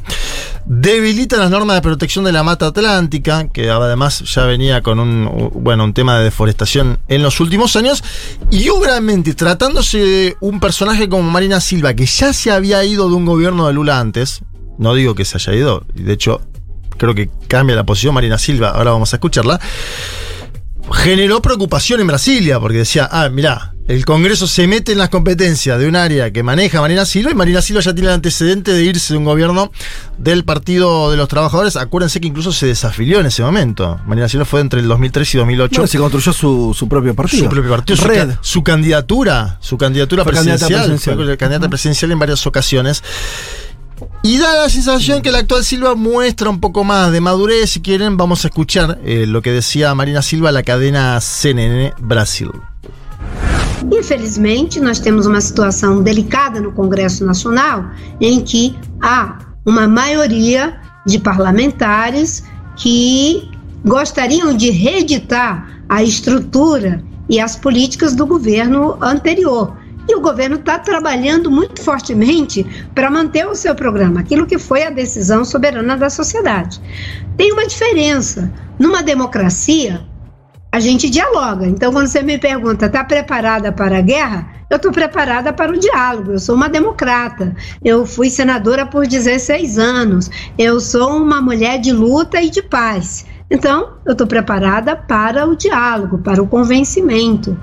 Debilita 0.65 1.38
las 1.38 1.50
normas 1.50 1.77
de 1.77 1.81
protección 1.81 2.25
de 2.25 2.31
la 2.31 2.44
mata 2.44 2.68
atlántica, 2.68 3.47
que 3.47 3.69
además 3.69 4.19
ya 4.19 4.44
venía 4.45 4.81
con 4.81 5.00
un, 5.00 5.50
bueno, 5.56 5.83
un 5.85 5.94
tema 5.94 6.18
de 6.18 6.25
deforestación 6.25 7.00
en 7.07 7.23
los 7.23 7.39
últimos 7.39 7.75
años. 7.75 8.03
Y 8.51 8.69
obviamente, 8.69 9.33
tratándose 9.33 9.97
de 10.00 10.38
un 10.41 10.60
personaje 10.60 11.07
como 11.10 11.29
Marina 11.29 11.60
Silva, 11.62 11.93
que 11.93 12.05
ya 12.05 12.34
se 12.34 12.51
había 12.51 12.84
ido 12.84 13.10
de 13.10 13.15
un 13.15 13.25
gobierno 13.25 13.65
de 13.67 13.74
Lula 13.74 14.00
antes, 14.00 14.41
no 14.77 14.93
digo 14.93 15.15
que 15.15 15.25
se 15.25 15.38
haya 15.38 15.53
ido, 15.53 15.86
de 15.93 16.13
hecho 16.13 16.41
creo 16.98 17.15
que 17.15 17.29
cambia 17.48 17.75
la 17.75 17.84
posición 17.84 18.13
Marina 18.13 18.38
Silva, 18.38 18.69
ahora 18.69 18.91
vamos 18.91 19.13
a 19.13 19.17
escucharla, 19.17 19.60
generó 20.93 21.41
preocupación 21.41 22.00
en 22.01 22.07
Brasilia, 22.07 22.59
porque 22.59 22.79
decía, 22.79 23.07
ah, 23.11 23.29
mirá, 23.29 23.73
el 23.88 24.05
Congreso 24.05 24.47
se 24.47 24.67
mete 24.67 24.91
en 24.93 25.00
las 25.00 25.09
competencias 25.09 25.77
de 25.79 25.88
un 25.88 25.95
área 25.95 26.31
que 26.31 26.43
maneja 26.43 26.79
Marina 26.81 27.05
Silva, 27.05 27.31
y 27.31 27.35
Marina 27.35 27.61
Silva 27.61 27.81
ya 27.81 27.93
tiene 27.93 28.07
el 28.09 28.13
antecedente 28.15 28.71
de 28.73 28.83
irse 28.83 29.13
de 29.13 29.17
un 29.17 29.25
gobierno 29.25 29.71
del 30.17 30.45
Partido 30.45 31.11
de 31.11 31.17
los 31.17 31.27
Trabajadores. 31.27 31.75
Acuérdense 31.75 32.21
que 32.21 32.27
incluso 32.27 32.51
se 32.53 32.67
desafilió 32.67 33.19
en 33.19 33.25
ese 33.25 33.41
momento. 33.43 34.00
Marina 34.05 34.29
Silva 34.29 34.45
fue 34.45 34.61
entre 34.61 34.79
el 34.79 34.88
2003 34.88 35.35
y 35.35 35.38
2008. 35.39 35.71
Bueno, 35.75 35.88
se 35.88 35.97
construyó 35.97 36.31
su, 36.33 36.73
su 36.77 36.88
propio 36.88 37.13
partido. 37.15 37.43
Su 37.45 37.50
propio 37.50 37.71
partido, 37.71 37.97
su, 37.97 38.07
Red. 38.07 38.29
ca- 38.29 38.39
su 38.41 38.63
candidatura, 38.63 39.57
su 39.61 39.77
candidatura 39.77 40.23
Fue 40.23 40.33
candidata 40.33 40.59
presidencial, 40.67 40.89
presidencial. 40.97 41.25
fue 41.27 41.38
candidata 41.38 41.69
presidencial 41.69 42.11
en 42.11 42.19
varias 42.19 42.45
ocasiones. 42.47 43.03
Y 44.24 44.38
da 44.38 44.55
la 44.55 44.70
sensación 44.70 45.22
que 45.22 45.29
el 45.29 45.36
actual 45.36 45.63
Silva 45.63 45.96
muestra 45.96 46.50
un 46.50 46.60
poco 46.60 46.84
más 46.84 47.12
de 47.12 47.22
madurez. 47.22 47.72
Si 47.72 47.81
quieren, 47.81 48.17
vamos 48.17 48.46
a 48.46 48.48
escuchar 48.50 49.00
eh, 49.03 49.25
lo 49.27 49.41
que 49.41 49.51
decía 49.51 49.93
Marina 49.96 50.22
Silva 50.22 50.51
la 50.51 50.63
cadena 50.63 51.20
CNN 51.20 51.93
Brasil. 52.00 52.51
Infelizmente, 53.91 54.79
nós 54.79 55.00
temos 55.00 55.25
uma 55.25 55.41
situação 55.41 56.03
delicada 56.03 56.62
no 56.62 56.72
Congresso 56.72 57.25
Nacional 57.25 57.89
em 58.20 58.41
que 58.41 58.75
há 59.01 59.39
uma 59.65 59.88
maioria 59.88 60.79
de 61.05 61.17
parlamentares 61.17 62.43
que 62.75 63.50
gostariam 63.84 64.55
de 64.55 64.70
reeditar 64.70 65.67
a 65.89 66.03
estrutura 66.03 67.03
e 67.27 67.39
as 67.39 67.55
políticas 67.55 68.15
do 68.15 68.25
governo 68.25 68.98
anterior. 69.01 69.75
E 70.08 70.15
o 70.15 70.22
governo 70.22 70.55
está 70.55 70.79
trabalhando 70.79 71.51
muito 71.51 71.81
fortemente 71.81 72.65
para 72.93 73.10
manter 73.10 73.46
o 73.48 73.55
seu 73.55 73.75
programa, 73.75 74.22
aquilo 74.22 74.48
que 74.48 74.58
foi 74.58 74.84
a 74.84 74.89
decisão 74.89 75.46
soberana 75.46 75.96
da 75.96 76.10
sociedade. 76.10 76.81
Tem 77.38 77.51
uma 77.51 77.65
diferença. 77.65 78.51
Numa 78.79 79.03
democracia, 79.03 80.01
a 80.72 80.79
gente 80.79 81.10
dialoga. 81.10 81.67
Então, 81.67 81.91
quando 81.91 82.08
você 82.08 82.22
me 82.24 82.38
pergunta, 82.38 82.86
está 82.86 83.03
preparada 83.03 83.72
para 83.72 83.98
a 83.98 84.01
guerra? 84.01 84.48
Eu 84.70 84.77
estou 84.77 84.91
preparada 84.91 85.51
para 85.51 85.72
o 85.72 85.77
diálogo. 85.77 86.31
Eu 86.31 86.39
sou 86.39 86.55
uma 86.55 86.70
democrata. 86.70 87.53
Eu 87.84 88.05
fui 88.05 88.29
senadora 88.29 88.86
por 88.86 89.05
16 89.05 89.77
anos. 89.77 90.31
Eu 90.58 90.79
sou 90.79 91.17
uma 91.17 91.41
mulher 91.41 91.77
de 91.77 91.91
luta 91.91 92.41
e 92.41 92.50
de 92.50 92.62
paz. 92.62 93.25
Então, 93.50 93.98
eu 94.05 94.13
estou 94.13 94.25
preparada 94.25 94.96
para 94.96 95.46
o 95.46 95.58
diálogo, 95.58 96.20
para 96.20 96.41
o 96.41 96.48
convencimento. 96.48 97.58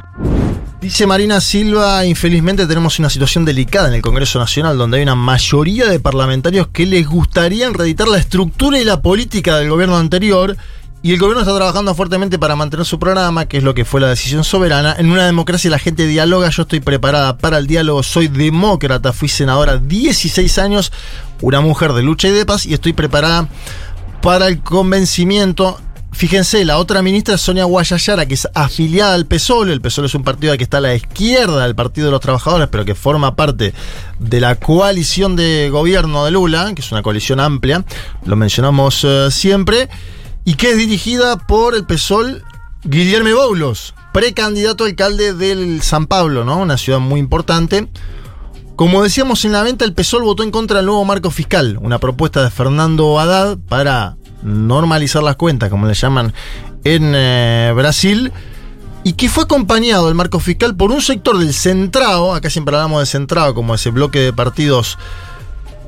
Dice 0.80 1.08
Marina 1.08 1.40
Silva, 1.40 2.06
infelizmente 2.06 2.64
tenemos 2.64 3.00
una 3.00 3.10
situación 3.10 3.44
delicada 3.44 3.88
en 3.88 3.94
el 3.94 4.02
Congreso 4.02 4.38
Nacional 4.38 4.78
donde 4.78 4.98
hay 4.98 5.02
una 5.02 5.16
mayoría 5.16 5.86
de 5.88 5.98
parlamentarios 5.98 6.68
que 6.68 6.86
les 6.86 7.04
gustaría 7.04 7.68
reeditar 7.70 8.06
la 8.06 8.18
estructura 8.18 8.78
y 8.78 8.84
la 8.84 9.02
política 9.02 9.56
del 9.56 9.70
gobierno 9.70 9.96
anterior 9.96 10.56
y 11.02 11.12
el 11.12 11.18
gobierno 11.18 11.40
está 11.40 11.56
trabajando 11.56 11.96
fuertemente 11.96 12.38
para 12.38 12.54
mantener 12.54 12.86
su 12.86 13.00
programa, 13.00 13.46
que 13.46 13.58
es 13.58 13.64
lo 13.64 13.74
que 13.74 13.84
fue 13.84 14.00
la 14.00 14.08
decisión 14.08 14.44
soberana. 14.44 14.94
En 14.96 15.10
una 15.10 15.26
democracia 15.26 15.68
la 15.68 15.80
gente 15.80 16.06
dialoga, 16.06 16.48
yo 16.50 16.62
estoy 16.62 16.78
preparada 16.78 17.38
para 17.38 17.58
el 17.58 17.66
diálogo, 17.66 18.04
soy 18.04 18.28
demócrata, 18.28 19.12
fui 19.12 19.28
senadora 19.28 19.78
16 19.78 20.58
años, 20.58 20.92
una 21.40 21.60
mujer 21.60 21.92
de 21.92 22.04
lucha 22.04 22.28
y 22.28 22.30
de 22.30 22.46
paz 22.46 22.66
y 22.66 22.74
estoy 22.74 22.92
preparada 22.92 23.48
para 24.22 24.46
el 24.46 24.60
convencimiento 24.60 25.80
Fíjense, 26.12 26.64
la 26.64 26.78
otra 26.78 27.02
ministra 27.02 27.34
es 27.34 27.40
Sonia 27.40 27.64
Guayayara, 27.64 28.26
que 28.26 28.34
es 28.34 28.48
afiliada 28.54 29.14
al 29.14 29.26
PSOL. 29.26 29.70
El 29.70 29.80
PSOL 29.80 30.06
es 30.06 30.14
un 30.14 30.24
partido 30.24 30.56
que 30.56 30.64
está 30.64 30.78
a 30.78 30.80
la 30.80 30.94
izquierda 30.94 31.62
del 31.64 31.74
Partido 31.74 32.06
de 32.06 32.12
los 32.12 32.20
Trabajadores, 32.20 32.68
pero 32.70 32.84
que 32.84 32.94
forma 32.94 33.36
parte 33.36 33.72
de 34.18 34.40
la 34.40 34.56
coalición 34.56 35.36
de 35.36 35.68
gobierno 35.70 36.24
de 36.24 36.32
Lula, 36.32 36.72
que 36.74 36.80
es 36.80 36.90
una 36.90 37.02
coalición 37.02 37.40
amplia, 37.40 37.84
lo 38.24 38.36
mencionamos 38.36 39.04
eh, 39.04 39.28
siempre, 39.30 39.88
y 40.44 40.54
que 40.54 40.70
es 40.70 40.76
dirigida 40.78 41.36
por 41.46 41.74
el 41.74 41.84
PSOL 41.84 42.42
Guillermo 42.82 43.34
Boulos, 43.34 43.94
precandidato 44.12 44.84
alcalde 44.84 45.34
del 45.34 45.82
San 45.82 46.06
Pablo, 46.06 46.44
¿no? 46.44 46.58
Una 46.58 46.78
ciudad 46.78 47.00
muy 47.00 47.20
importante. 47.20 47.88
Como 48.76 49.02
decíamos 49.02 49.44
en 49.44 49.50
la 49.50 49.64
venta, 49.64 49.84
el 49.84 49.92
PSOL 49.92 50.22
votó 50.22 50.44
en 50.44 50.52
contra 50.52 50.76
del 50.76 50.86
nuevo 50.86 51.04
marco 51.04 51.32
fiscal, 51.32 51.78
una 51.82 51.98
propuesta 51.98 52.44
de 52.44 52.50
Fernando 52.50 53.18
Haddad 53.18 53.58
para 53.68 54.16
normalizar 54.42 55.22
las 55.22 55.36
cuentas, 55.36 55.70
como 55.70 55.86
le 55.86 55.94
llaman 55.94 56.32
en 56.84 57.12
eh, 57.14 57.72
Brasil, 57.74 58.32
y 59.04 59.14
que 59.14 59.28
fue 59.28 59.44
acompañado 59.44 60.08
el 60.08 60.14
marco 60.14 60.40
fiscal 60.40 60.76
por 60.76 60.90
un 60.90 61.00
sector 61.00 61.38
del 61.38 61.54
centrado, 61.54 62.34
acá 62.34 62.50
siempre 62.50 62.76
hablamos 62.76 63.00
de 63.00 63.06
centrado 63.06 63.54
como 63.54 63.74
ese 63.74 63.90
bloque 63.90 64.18
de 64.18 64.32
partidos 64.32 64.98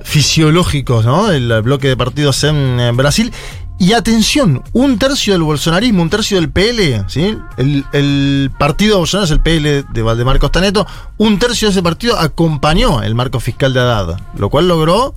fisiológicos, 0.03 1.05
¿no? 1.05 1.31
El 1.31 1.61
bloque 1.63 1.89
de 1.89 1.97
partidos 1.97 2.43
en, 2.45 2.97
Brasil. 2.97 3.33
Y 3.79 3.95
atención, 3.95 4.63
un 4.73 4.99
tercio 4.99 5.33
del 5.33 5.43
bolsonarismo, 5.43 6.03
un 6.03 6.11
tercio 6.11 6.39
del 6.39 6.51
PL, 6.51 7.05
¿sí? 7.09 7.37
El, 7.57 7.85
el 7.93 8.51
partido 8.59 8.99
Bolsonaro 8.99 9.25
es 9.25 9.31
el 9.31 9.41
PL 9.41 9.85
de 9.91 10.03
Valdemar 10.03 10.39
Costaneto, 10.39 10.87
un 11.17 11.39
tercio 11.39 11.69
de 11.69 11.73
ese 11.73 11.83
partido 11.83 12.19
acompañó 12.19 13.03
el 13.03 13.15
marco 13.15 13.41
fiscal 13.41 13.73
de 13.73 13.81
Haddad, 13.81 14.21
lo 14.37 14.51
cual 14.51 14.69
logró 14.69 15.15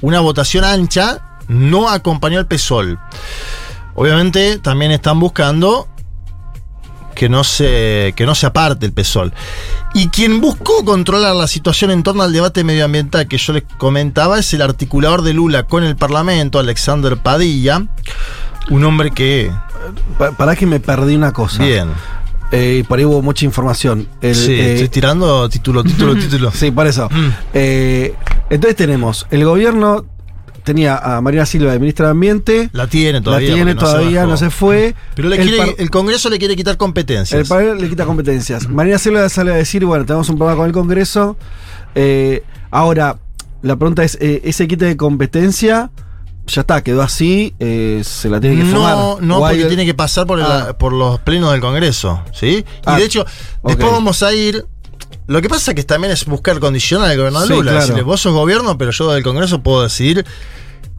una 0.00 0.20
votación 0.20 0.64
ancha 0.64 1.27
no 1.48 1.88
acompañó 1.88 2.38
al 2.38 2.46
PSOL. 2.46 2.98
Obviamente 3.94 4.58
también 4.58 4.92
están 4.92 5.18
buscando 5.18 5.88
que 7.18 7.28
no 7.28 7.42
se, 7.42 8.14
que 8.16 8.24
no 8.26 8.34
se 8.36 8.46
aparte 8.46 8.86
el 8.86 8.92
PSOL. 8.92 9.32
Y 9.92 10.08
quien 10.08 10.40
buscó 10.40 10.84
controlar 10.84 11.34
la 11.34 11.48
situación 11.48 11.90
en 11.90 12.04
torno 12.04 12.22
al 12.22 12.32
debate 12.32 12.62
medioambiental 12.62 13.26
que 13.26 13.38
yo 13.38 13.52
les 13.54 13.64
comentaba 13.76 14.38
es 14.38 14.54
el 14.54 14.62
articulador 14.62 15.22
de 15.22 15.34
Lula 15.34 15.64
con 15.64 15.82
el 15.82 15.96
Parlamento, 15.96 16.60
Alexander 16.60 17.16
Padilla, 17.16 17.86
un 18.70 18.84
hombre 18.84 19.10
que... 19.10 19.50
para 20.36 20.54
que 20.54 20.66
me 20.66 20.78
perdí 20.78 21.16
una 21.16 21.32
cosa. 21.32 21.64
Bien. 21.64 21.88
Eh, 22.52 22.84
por 22.86 22.98
ahí 22.98 23.04
hubo 23.04 23.20
mucha 23.20 23.44
información. 23.44 24.08
sí, 24.20 24.52
eh, 24.52 24.74
estoy 24.74 24.88
tirando 24.88 25.48
título, 25.48 25.82
título, 25.82 26.14
título. 26.20 26.52
sí, 26.52 26.70
por 26.70 26.86
eso. 26.86 27.08
Mm. 27.10 27.28
Eh, 27.54 28.14
entonces 28.48 28.76
tenemos, 28.76 29.26
el 29.30 29.44
gobierno 29.44 30.06
tenía 30.68 30.98
a 30.98 31.22
María 31.22 31.46
Silva 31.46 31.72
de 31.72 31.78
ministra 31.78 32.08
de 32.08 32.10
Ambiente. 32.10 32.68
La 32.72 32.86
tiene 32.88 33.22
todavía. 33.22 33.48
La 33.48 33.54
tiene 33.54 33.74
todavía, 33.74 34.26
no 34.26 34.36
se, 34.36 34.50
fue. 34.50 34.94
Pero 35.14 35.32
el, 35.32 35.90
Congreso 35.90 36.28
le 36.28 36.38
quiere 36.38 36.56
quitar 36.56 36.76
competencias. 36.76 37.40
El 37.40 37.46
Parlamento 37.46 37.82
le 37.82 37.88
quita 37.88 38.04
competencias. 38.04 38.68
María 38.68 38.98
Silva 38.98 39.26
sale 39.30 39.50
a 39.50 39.54
decir, 39.54 39.86
bueno, 39.86 40.04
tenemos 40.04 40.28
un 40.28 40.36
problema 40.36 40.58
con 40.58 40.66
el 40.66 40.72
Congreso. 40.72 41.38
Eh, 41.94 42.42
ahora, 42.70 43.18
la 43.62 43.76
pregunta 43.76 44.04
es, 44.04 44.18
eh, 44.20 44.42
¿ese 44.44 44.68
quite 44.68 44.84
de 44.84 44.98
competencia 44.98 45.90
ya 46.46 46.62
está, 46.62 46.82
quedó 46.82 47.02
así, 47.02 47.54
eh, 47.58 48.00
se 48.04 48.30
la 48.30 48.40
tiene 48.40 48.56
que 48.56 48.64
fumar. 48.64 48.96
No, 48.96 49.18
no, 49.20 49.40
porque 49.40 49.66
tiene 49.66 49.84
que 49.84 49.92
pasar 49.92 50.26
por, 50.26 50.40
ah. 50.40 50.74
por 50.78 50.94
los 50.94 51.20
plenos 51.20 51.52
del 51.52 51.60
Congreso, 51.60 52.22
¿sí? 52.32 52.64
y 52.64 52.64
ah, 52.86 52.96
de 52.96 53.04
hecho, 53.04 53.26
después 53.64 53.92
vamos 53.92 54.22
a 54.22 54.32
ir 54.32 54.64
lo 55.28 55.42
que 55.42 55.48
pasa 55.50 55.72
es 55.72 55.74
que 55.74 55.84
también 55.84 56.10
es 56.10 56.24
buscar 56.24 56.58
condicionar 56.58 57.10
al 57.10 57.16
gobierno 57.18 57.40
de 57.42 57.48
Lula. 57.48 57.72
Decirle, 57.74 58.00
vos 58.00 58.18
sos 58.18 58.32
gobierno, 58.32 58.78
pero 58.78 58.92
yo 58.92 59.12
del 59.12 59.22
Congreso 59.22 59.62
puedo 59.62 59.82
decidir 59.82 60.24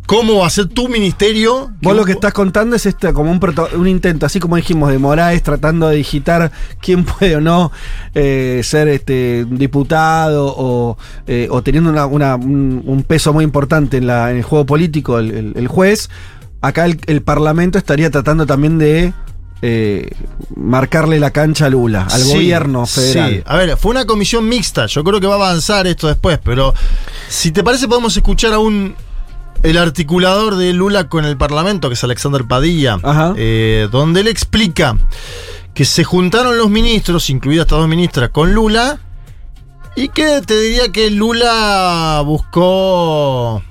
cómo 0.06 0.38
va 0.38 0.46
a 0.46 0.50
ser 0.52 0.68
tu 0.68 0.88
ministerio. 0.88 1.72
Vos 1.82 1.96
lo 1.96 2.06
que 2.06 2.12
estás 2.12 2.32
contando 2.32 2.76
es 2.76 2.86
este, 2.86 3.12
como 3.12 3.32
un, 3.32 3.88
intento, 3.88 4.28
así 4.28 4.40
como 4.40 4.56
dijimos, 4.56 4.92
de 4.92 5.00
Moraes 5.00 5.42
tratando 5.42 5.90
de 5.90 5.96
digitar 5.96 6.52
quién 6.80 7.06
puede 7.06 7.38
o 7.38 7.42
no 7.42 7.72
eh, 8.14 8.62
ser 8.64 8.88
este 8.88 9.46
diputado 9.50 10.54
o, 10.56 10.98
eh, 11.26 11.50
teniendo 11.64 11.90
un, 11.90 13.06
peso 13.08 13.34
muy 13.34 13.44
importante 13.44 13.98
en, 13.98 14.06
la, 14.06 14.30
en 14.30 14.38
el 14.38 14.44
juego 14.44 14.68
político, 14.68 15.18
el, 15.18 15.68
juez. 15.68 16.12
Acá 16.62 16.86
el 16.86 17.22
Parlamento 17.24 17.80
estaría 17.80 18.12
tratando 18.12 18.46
también 18.46 18.78
de 18.78 19.12
eh, 19.62 20.10
marcarle 20.56 21.20
la 21.20 21.32
cancha 21.32 21.66
a 21.66 21.70
Lula, 21.70 22.08
al 22.10 22.24
gobierno 22.24 22.86
federal. 22.86 23.32
Sí. 23.32 23.44
A 23.46 23.58
ver, 23.58 23.78
fue 23.78 23.92
una 23.92 24.06
comisión 24.06 24.48
mixta. 24.48 24.86
Yo 24.86 25.04
creo 25.04 25.20
que 25.20 25.28
va 25.28 25.34
a 25.34 25.50
avanzar 25.50 25.88
esto 25.88 26.08
después, 26.08 26.39
pero 26.44 26.74
si 27.28 27.51
te 27.51 27.63
parece, 27.63 27.88
podemos 27.88 28.16
escuchar 28.16 28.54
a 28.54 28.60
un. 28.60 28.96
El 29.62 29.78
articulador 29.78 30.56
de 30.56 30.72
Lula 30.72 31.10
con 31.10 31.25
el 31.25 31.36
Parlamento, 31.36 31.89
que 31.89 31.96
es 31.96 32.04
Alexander 32.06 32.46
Padilla, 32.46 32.98
eh, 33.36 33.89
donde 33.92 34.22
él 34.22 34.30
explica 34.30 34.96
que 35.74 35.84
se 35.84 36.06
juntaron 36.06 36.58
los 36.58 36.70
ministros, 36.70 37.30
incluidas 37.30 37.66
estas 37.66 37.80
dos 37.80 37.89
ministras, 37.89 38.30
con 38.30 38.54
Lula, 38.54 39.00
y 39.98 40.08
que 40.08 40.42
te 40.46 40.58
diría 40.58 40.94
que 40.94 41.10
Lula 41.10 42.22
buscó 42.25 43.62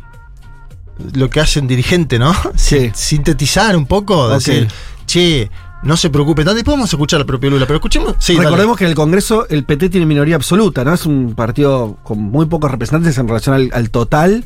lo 1.15 1.31
que 1.31 1.41
hacen 1.41 1.67
dirigente, 1.67 2.19
¿no? 2.19 2.35
Sí. 2.57 2.91
Sintetizar 2.95 3.77
un 3.77 3.87
poco, 3.87 4.29
decir, 4.29 4.69
che, 5.07 5.51
no 5.83 5.97
se 5.97 6.11
preocupe 6.11 6.45
vamos 6.45 6.93
a 6.93 6.97
escuchar 6.97 7.21
al 7.21 7.27
propio 7.27 7.51
Lula, 7.51 7.67
pero 7.67 7.77
escuchemos. 7.77 8.17
Recordemos 8.27 8.77
que 8.77 8.85
en 8.85 8.91
el 8.91 8.97
Congreso 8.97 9.47
el 9.49 9.65
PT 9.65 9.91
tiene 9.91 10.07
minoría 10.07 10.37
absoluta, 10.37 10.85
¿no? 10.85 10.93
Es 10.93 11.07
un 11.07 11.35
partido 11.35 11.97
con 12.03 12.19
muy 12.19 12.47
pocos 12.47 12.71
representantes 12.71 13.17
en 13.19 13.29
relación 13.29 13.71
al, 13.73 13.91
total. 13.91 14.45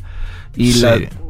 Y 0.55 0.83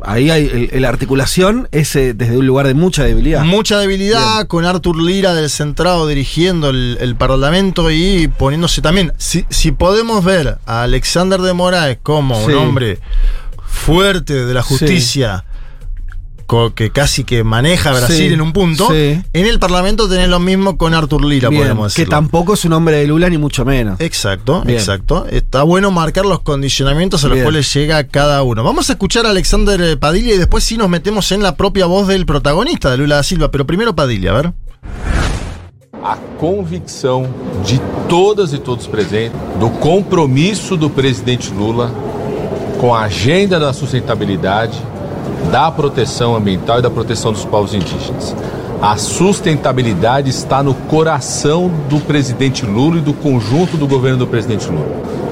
ahí 0.04 0.30
hay 0.30 0.68
la 0.74 0.90
articulación 0.90 1.70
es 1.72 1.96
eh, 1.96 2.14
desde 2.14 2.38
un 2.38 2.46
lugar 2.46 2.68
de 2.68 2.74
mucha 2.74 3.06
debilidad. 3.06 3.46
Mucha 3.46 3.80
debilidad, 3.80 4.48
con 4.48 4.66
Artur 4.66 5.02
Lira 5.02 5.34
del 5.34 5.50
centrado 5.50 6.08
dirigiendo 6.08 6.70
el, 6.70 7.16
Parlamento 7.18 7.90
y 7.90 8.28
poniéndose 8.28 8.82
también. 8.82 9.14
Si, 9.18 9.46
si, 9.50 9.72
podemos 9.72 10.26
ver 10.26 10.58
a 10.66 10.84
Alexander 10.84 11.40
de 11.40 11.54
Moraes 11.54 12.00
como 12.04 12.44
un 12.44 12.54
hombre 12.56 13.00
fuerte 13.66 14.46
de 14.46 14.54
la 14.54 14.62
justicia 14.62 15.46
que 16.76 16.92
casi 16.92 17.24
que 17.24 17.44
maneja 17.44 17.92
Brasil 17.92 18.34
en 18.34 18.42
un 18.42 18.54
punto, 18.54 18.94
en 18.94 19.24
el 19.34 19.60
Parlamento 19.60 20.08
tenés 20.08 20.30
lo 20.30 20.40
mismo 20.40 20.78
con 20.78 20.94
Artur 20.94 21.26
Lira, 21.26 21.50
podemos 21.50 21.94
decir. 21.94 22.06
Que 22.06 22.10
tampoco 22.10 22.54
es 22.54 22.66
un 22.66 22.74
hombre 22.74 22.98
de 22.98 23.08
Lula, 23.08 23.30
ni 23.30 23.38
mucho 23.38 23.66
menos. 23.66 24.00
Exacto, 24.00 24.64
exacto. 24.68 25.26
Está 25.30 25.64
bueno 25.64 25.92
marcar 25.92 26.26
los 26.26 26.42
condicionamientos 26.42 27.24
a 27.24 27.28
los 27.28 27.40
cuales 27.40 27.74
llega 27.74 28.04
cada 28.06 28.44
uno. 28.44 28.64
Vamos 28.64 28.90
a 28.90 28.94
escuchar 28.94 29.26
a 29.26 29.30
Alexander 29.30 29.98
Padilla 30.00 30.34
y 30.34 30.38
después 30.38 30.64
sí 30.64 30.78
nos 30.78 30.90
metemos 30.90 31.32
en 31.32 31.42
la 31.44 31.56
propia 31.56 31.86
voz 31.86 32.08
del 32.08 32.26
protagonista 32.26 32.92
de 32.92 32.98
Lula 32.98 33.16
da 33.16 33.24
Silva, 33.24 33.52
pero 33.52 33.66
primero 33.66 33.96
Padilla, 33.96 34.32
a 34.32 34.34
ver. 34.36 34.54
a 36.04 36.18
convicção 36.38 37.34
de 37.66 37.80
todas 38.10 38.52
e 38.52 38.58
todos 38.58 38.86
presentes 38.88 39.40
do 39.58 39.70
compromisso 39.70 40.76
do 40.76 40.90
presidente 40.90 41.50
Lula 41.50 41.90
com 42.78 42.94
a 42.94 43.04
agenda 43.04 43.58
da 43.58 43.72
sustentabilidade 43.72 44.78
da 45.52 45.72
proteção 45.72 46.36
ambiental 46.36 46.80
e 46.80 46.82
da 46.82 46.90
proteção 46.90 47.32
dos 47.32 47.46
povos 47.46 47.74
indígenas. 47.74 48.36
A 48.82 48.98
sustentabilidade 48.98 50.30
está 50.30 50.62
no 50.62 50.74
coração 50.74 51.72
do 51.90 52.00
presidente 52.00 52.66
Lula 52.66 52.98
e 52.98 53.02
do 53.02 53.14
conjunto 53.14 53.78
do 53.78 53.88
governo 53.88 54.18
do 54.18 54.28
presidente 54.28 54.68
Lula. 54.68 54.86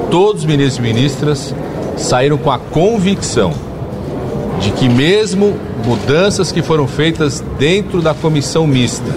Todos 0.09 0.41
os 0.41 0.47
ministros 0.47 0.77
e 0.77 0.81
ministras 0.81 1.55
saíram 1.97 2.37
com 2.37 2.49
a 2.51 2.57
convicção 2.57 3.53
de 4.61 4.71
que, 4.71 4.87
mesmo 4.87 5.55
mudanças 5.85 6.51
que 6.51 6.61
foram 6.61 6.87
feitas 6.87 7.43
dentro 7.57 8.01
da 8.01 8.13
comissão 8.13 8.67
mista, 8.67 9.11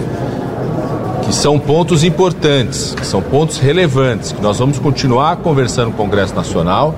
que 1.23 1.33
são 1.33 1.57
pontos 1.57 2.03
importantes, 2.03 2.93
que 2.93 3.05
são 3.05 3.21
pontos 3.21 3.57
relevantes, 3.57 4.31
que 4.31 4.41
nós 4.41 4.59
vamos 4.59 4.79
continuar 4.79 5.37
conversando 5.37 5.91
com 5.91 6.03
o 6.03 6.05
Congresso 6.05 6.35
Nacional, 6.35 6.95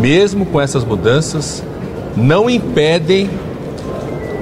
mesmo 0.00 0.46
com 0.46 0.60
essas 0.60 0.84
mudanças, 0.84 1.62
não 2.16 2.48
impedem 2.48 3.30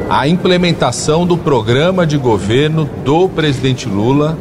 a 0.09 0.27
implementação 0.27 1.27
do 1.27 1.37
programa 1.37 2.07
de 2.07 2.17
governo 2.17 2.89
do 3.05 3.29
presidente 3.29 3.89
Lula 3.89 4.39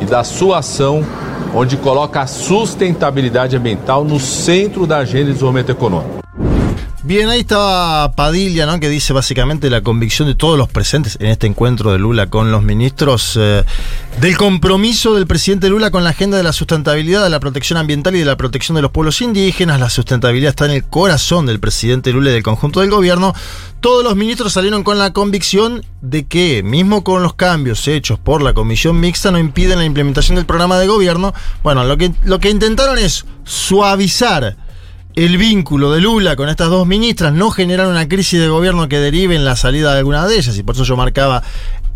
e 0.00 0.04
da 0.04 0.22
sua 0.22 0.58
ação, 0.58 1.04
onde 1.54 1.76
coloca 1.76 2.20
a 2.20 2.26
sustentabilidade 2.26 3.56
ambiental 3.56 4.04
no 4.04 4.20
centro 4.20 4.86
da 4.86 4.98
agenda 4.98 5.26
de 5.26 5.32
desenvolvimento 5.32 5.70
econômico. 5.70 6.27
Bien, 7.08 7.30
ahí 7.30 7.40
estaba 7.40 8.12
Padilla, 8.12 8.66
¿no? 8.66 8.78
Que 8.80 8.90
dice 8.90 9.14
básicamente 9.14 9.70
la 9.70 9.80
convicción 9.80 10.28
de 10.28 10.34
todos 10.34 10.58
los 10.58 10.68
presentes 10.68 11.16
en 11.20 11.28
este 11.28 11.46
encuentro 11.46 11.90
de 11.90 11.98
Lula 11.98 12.26
con 12.26 12.52
los 12.52 12.62
ministros 12.62 13.34
eh, 13.40 13.64
del 14.20 14.36
compromiso 14.36 15.14
del 15.14 15.26
presidente 15.26 15.70
Lula 15.70 15.90
con 15.90 16.04
la 16.04 16.10
agenda 16.10 16.36
de 16.36 16.42
la 16.42 16.52
sustentabilidad, 16.52 17.24
de 17.24 17.30
la 17.30 17.40
protección 17.40 17.78
ambiental 17.78 18.14
y 18.14 18.18
de 18.18 18.26
la 18.26 18.36
protección 18.36 18.76
de 18.76 18.82
los 18.82 18.90
pueblos 18.90 19.22
indígenas. 19.22 19.80
La 19.80 19.88
sustentabilidad 19.88 20.50
está 20.50 20.66
en 20.66 20.72
el 20.72 20.84
corazón 20.84 21.46
del 21.46 21.60
presidente 21.60 22.12
Lula 22.12 22.28
y 22.28 22.34
del 22.34 22.42
conjunto 22.42 22.80
del 22.80 22.90
gobierno. 22.90 23.32
Todos 23.80 24.04
los 24.04 24.14
ministros 24.14 24.52
salieron 24.52 24.84
con 24.84 24.98
la 24.98 25.14
convicción 25.14 25.86
de 26.02 26.26
que, 26.26 26.62
mismo 26.62 27.04
con 27.04 27.22
los 27.22 27.32
cambios 27.32 27.88
hechos 27.88 28.18
por 28.18 28.42
la 28.42 28.52
comisión 28.52 29.00
mixta, 29.00 29.30
no 29.30 29.38
impiden 29.38 29.78
la 29.78 29.86
implementación 29.86 30.36
del 30.36 30.44
programa 30.44 30.78
de 30.78 30.88
gobierno. 30.88 31.32
Bueno, 31.62 31.84
lo 31.84 31.96
que, 31.96 32.12
lo 32.24 32.38
que 32.38 32.50
intentaron 32.50 32.98
es 32.98 33.24
suavizar 33.44 34.58
el 35.24 35.36
vínculo 35.36 35.90
de 35.90 36.00
Lula 36.00 36.36
con 36.36 36.48
estas 36.48 36.70
dos 36.70 36.86
ministras, 36.86 37.32
no 37.32 37.50
generar 37.50 37.88
una 37.88 38.06
crisis 38.06 38.38
de 38.38 38.46
gobierno 38.46 38.88
que 38.88 39.00
derive 39.00 39.34
en 39.34 39.44
la 39.44 39.56
salida 39.56 39.92
de 39.92 39.98
alguna 39.98 40.28
de 40.28 40.36
ellas, 40.36 40.56
y 40.56 40.62
por 40.62 40.76
eso 40.76 40.84
yo 40.84 40.96
marcaba 40.96 41.42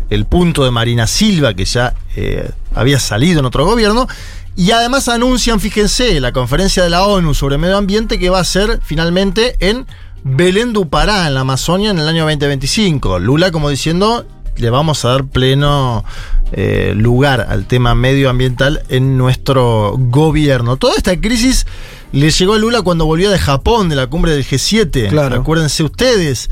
el 0.09 0.25
punto 0.25 0.65
de 0.65 0.71
Marina 0.71 1.07
Silva, 1.07 1.53
que 1.53 1.63
ya 1.63 1.93
eh, 2.17 2.51
había 2.75 2.99
salido 2.99 3.39
en 3.39 3.45
otro 3.45 3.65
gobierno, 3.65 4.09
y 4.57 4.71
además 4.71 5.07
anuncian, 5.07 5.61
fíjense, 5.61 6.19
la 6.19 6.33
conferencia 6.33 6.83
de 6.83 6.89
la 6.89 7.05
ONU 7.05 7.33
sobre 7.33 7.57
medio 7.57 7.77
ambiente 7.77 8.19
que 8.19 8.29
va 8.29 8.41
a 8.41 8.43
ser 8.43 8.81
finalmente 8.83 9.55
en 9.61 9.87
Belén 10.25 10.73
do 10.73 10.89
Pará, 10.89 11.25
en 11.25 11.33
la 11.33 11.41
Amazonia, 11.41 11.91
en 11.91 11.99
el 11.99 12.09
año 12.09 12.23
2025. 12.25 13.19
Lula 13.19 13.51
como 13.51 13.69
diciendo, 13.69 14.25
le 14.57 14.69
vamos 14.69 15.05
a 15.05 15.09
dar 15.09 15.23
pleno 15.23 16.03
eh, 16.51 16.93
lugar 16.93 17.47
al 17.49 17.67
tema 17.67 17.95
medioambiental 17.95 18.83
en 18.89 19.17
nuestro 19.17 19.95
gobierno. 19.97 20.75
Toda 20.75 20.95
esta 20.97 21.19
crisis 21.21 21.65
le 22.13 22.29
llegó 22.29 22.53
a 22.53 22.59
Lula 22.59 22.83
cuando 22.83 23.05
volvió 23.05 23.31
de 23.31 23.39
Japón, 23.39 23.89
de 23.89 23.95
la 23.95 24.07
cumbre 24.07 24.31
del 24.31 24.45
G7. 24.45 25.09
Claro. 25.09 25.41
Acuérdense 25.41 25.83
ustedes. 25.83 26.49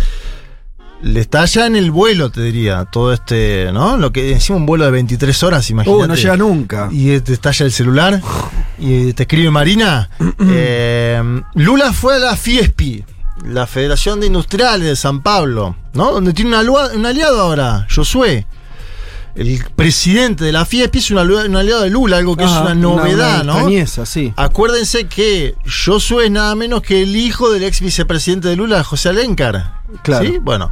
Le 1.03 1.19
está 1.19 1.45
ya 1.45 1.67
en 1.67 1.75
el 1.75 1.91
vuelo, 1.91 2.31
te 2.31 2.41
diría, 2.41 2.85
todo 2.85 3.13
este, 3.13 3.69
¿no? 3.71 3.97
Lo 3.97 4.11
que 4.11 4.31
encima 4.31 4.57
un 4.57 4.65
vuelo 4.65 4.85
de 4.85 4.91
23 4.91 5.43
horas, 5.43 5.69
imagínate. 5.69 6.03
Uh, 6.03 6.07
no 6.07 6.15
llega 6.15 6.35
nunca. 6.35 6.89
Y 6.91 7.19
te 7.21 7.33
estalla 7.33 7.65
el 7.65 7.71
celular 7.71 8.21
y 8.79 9.13
te 9.13 9.23
escribe 9.23 9.49
Marina. 9.51 10.09
Eh, 10.53 11.21
Lula 11.53 11.93
fue 11.93 12.15
a 12.15 12.19
la 12.19 12.35
FIESPI, 12.35 13.05
la 13.45 13.67
Federación 13.67 14.19
de 14.19 14.27
Industriales 14.27 14.87
de 14.87 14.95
San 14.95 15.21
Pablo, 15.21 15.75
¿no? 15.93 16.11
Donde 16.11 16.33
tiene 16.33 16.57
un 16.57 17.05
aliado 17.05 17.39
ahora, 17.39 17.87
Josué. 17.93 18.47
El 19.35 19.63
presidente 19.75 20.43
de 20.43 20.51
la 20.51 20.65
FIESPI 20.65 20.99
es 20.99 21.11
un 21.11 21.17
aliado, 21.19 21.81
de 21.81 21.89
Lula, 21.89 22.17
algo 22.17 22.35
que 22.35 22.43
es 22.43 22.51
una 22.51 22.75
novedad, 22.75 23.41
una 23.41 23.43
¿no? 23.43 23.53
extrañeza, 23.53 24.05
sí. 24.05 24.33
Acuérdense 24.35 25.07
que 25.07 25.55
Josué 25.65 26.25
es 26.25 26.31
nada 26.31 26.53
menos 26.55 26.81
que 26.81 27.03
el 27.03 27.15
hijo 27.15 27.51
del 27.51 27.63
ex 27.63 27.79
vicepresidente 27.81 28.49
de 28.49 28.55
Lula, 28.55 28.83
José 28.83 29.09
Alencar. 29.09 29.81
Claro. 30.03 30.25
¿Sí? 30.25 30.37
Bueno. 30.41 30.69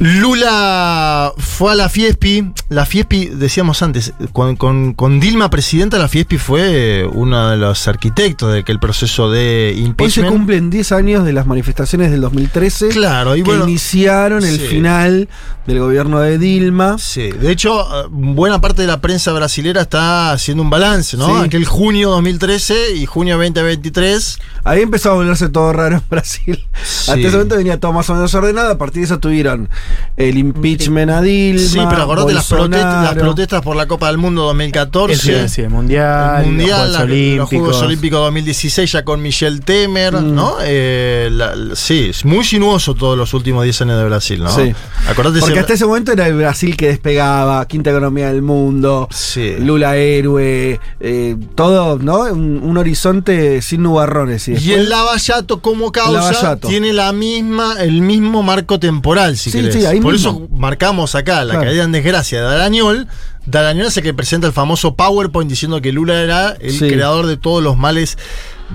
Lula 0.00 1.32
fue 1.36 1.72
a 1.72 1.74
la 1.74 1.88
Fiespi. 1.90 2.52
La 2.70 2.86
Fiespi, 2.86 3.26
decíamos 3.26 3.82
antes, 3.82 4.14
con, 4.32 4.56
con- 4.56 4.94
con 4.94 5.20
Dilma 5.20 5.50
presidenta, 5.50 5.98
la 5.98 6.08
Fiespi 6.08 6.38
fue 6.38 7.06
uno 7.12 7.50
de 7.50 7.56
los 7.58 7.86
arquitectos 7.86 8.52
de 8.52 8.64
que 8.64 8.72
el 8.72 8.78
proceso 8.80 9.30
de 9.30 9.72
Hoy 9.74 9.80
se 9.82 9.86
impeachment. 9.86 10.28
cumplen 10.32 10.70
10 10.70 10.92
años 10.92 11.24
de 11.24 11.32
las 11.34 11.46
manifestaciones 11.46 12.10
del 12.10 12.22
2013 12.22 12.88
Claro, 12.88 13.36
y 13.36 13.42
que 13.42 13.50
bueno, 13.50 13.64
iniciaron 13.68 14.42
el 14.44 14.58
sí. 14.58 14.66
final 14.68 15.28
del 15.66 15.78
gobierno 15.80 16.20
de 16.20 16.38
Dilma. 16.38 16.96
Sí, 16.98 17.30
de 17.30 17.50
hecho, 17.52 17.80
eh, 17.82 18.06
buena 18.10 18.60
parte 18.60 18.82
de 18.82 18.88
la 18.88 19.00
prensa 19.00 19.32
brasilera 19.32 19.82
está 19.82 20.32
haciendo 20.32 20.62
un 20.62 20.70
balance, 20.70 21.16
¿no? 21.18 21.26
Sí. 21.40 21.44
Aquel 21.44 21.66
junio 21.66 22.08
2013 22.10 22.94
y 22.96 23.04
junio 23.06 23.36
2023. 23.36 24.38
Ahí 24.64 24.80
empezó 24.80 25.10
a 25.10 25.14
volverse 25.14 25.48
todo 25.50 25.72
raro 25.72 25.96
en 25.96 26.02
Brasil. 26.08 26.64
Sí. 26.82 27.10
Hasta 27.10 27.18
ese 27.20 27.30
momento 27.32 27.56
venía 27.56 27.78
todo 27.78 27.92
más 27.92 28.08
o 28.10 28.14
menos 28.14 28.32
ordenado. 28.34 28.70
A 28.72 28.78
partir 28.78 29.00
de 29.02 29.06
eso 29.06 29.18
tuvieron 29.18 29.68
el 30.16 30.38
impeachment 30.38 31.10
a 31.10 31.20
Dilma. 31.22 31.60
Sí, 31.60 31.78
pero 31.88 32.02
acordate 32.02 32.34
las 32.34 32.46
protestas, 32.46 33.04
las 33.04 33.14
protestas 33.14 33.62
por 33.62 33.76
la 33.76 33.86
Copa 33.86 34.08
del 34.08 34.18
Mundo 34.18 34.42
2014. 34.42 35.40
El, 35.42 35.48
sí, 35.48 35.62
el 35.62 35.70
Mundial, 35.70 36.42
el 36.44 36.46
Mundial, 36.50 36.80
los 36.84 36.92
la- 36.92 36.98
Juegos 36.98 37.10
Olímpicos. 37.10 37.38
los 37.38 37.48
Juegos 37.60 37.82
Olímpicos 37.82 38.20
2016 38.20 38.92
ya 38.92 39.04
con 39.04 39.22
Michel 39.22 39.60
Temer, 39.62 40.14
Mm. 40.14 40.34
¿no? 40.34 40.54
Eh, 40.62 41.28
la- 41.32 41.54
la- 41.56 41.76
sí, 41.76 42.08
es 42.10 42.24
muy 42.24 42.44
sinuoso 42.44 42.94
todos 42.94 43.16
los 43.16 43.32
últimos 43.34 43.64
10 43.64 43.80
años 43.82 43.98
de 43.98 44.04
Brasil, 44.04 44.42
¿no? 44.42 44.50
Sí. 44.54 44.72
Acordate 45.08 45.40
Porque 45.40 45.52
ese- 45.54 45.60
hasta 45.60 45.74
ese 45.74 45.86
momento 45.86 46.12
era 46.12 46.26
el 46.26 46.34
Brasil 46.34 46.76
que 46.76 46.88
despegaba, 46.88 47.66
quinta 47.66 47.90
economía 47.90 48.28
del 48.32 48.42
mundo, 48.42 49.08
Sí. 49.10 49.54
Lula 49.58 49.96
héroe, 49.96 50.80
eh, 51.00 51.36
todo, 51.54 51.98
¿no? 51.98 52.20
Un, 52.24 52.60
un 52.62 52.76
horizonte 52.76 53.62
sin 53.62 53.82
nubarrones. 53.82 54.46
Y, 54.48 54.52
Y 54.52 54.54
después- 54.54 54.76
el 54.78 54.88
Lavallato 54.88 55.60
como 55.60 55.92
causa 55.92 56.12
Lavallato. 56.12 56.68
tiene 56.68 56.92
la 56.92 57.12
misma, 57.12 57.76
el 57.80 58.02
mismo 58.02 58.42
marco 58.42 58.78
temporal, 58.78 59.36
si 59.36 59.50
Sí, 59.50 59.58
querés. 59.58 59.74
Sí, 59.80 59.86
ahí 59.86 60.00
Por 60.00 60.12
mismo. 60.12 60.30
eso 60.30 60.48
marcamos 60.56 61.14
acá 61.14 61.44
la 61.44 61.54
Claro. 61.54 61.66
caída 61.68 61.84
en 61.84 61.92
desgracia 61.92 62.40
de 62.40 62.46
Darañol. 62.46 63.08
Darañol 63.46 63.86
es 63.86 63.96
el 63.96 64.02
que 64.02 64.14
presenta 64.14 64.46
el 64.46 64.52
famoso 64.52 64.94
PowerPoint 64.94 65.48
diciendo 65.50 65.80
que 65.80 65.92
Lula 65.92 66.20
era 66.22 66.50
el 66.60 66.72
Sí. 66.72 66.88
creador 66.88 67.26
de 67.26 67.36
todos 67.36 67.62
los 67.62 67.76
males 67.76 68.18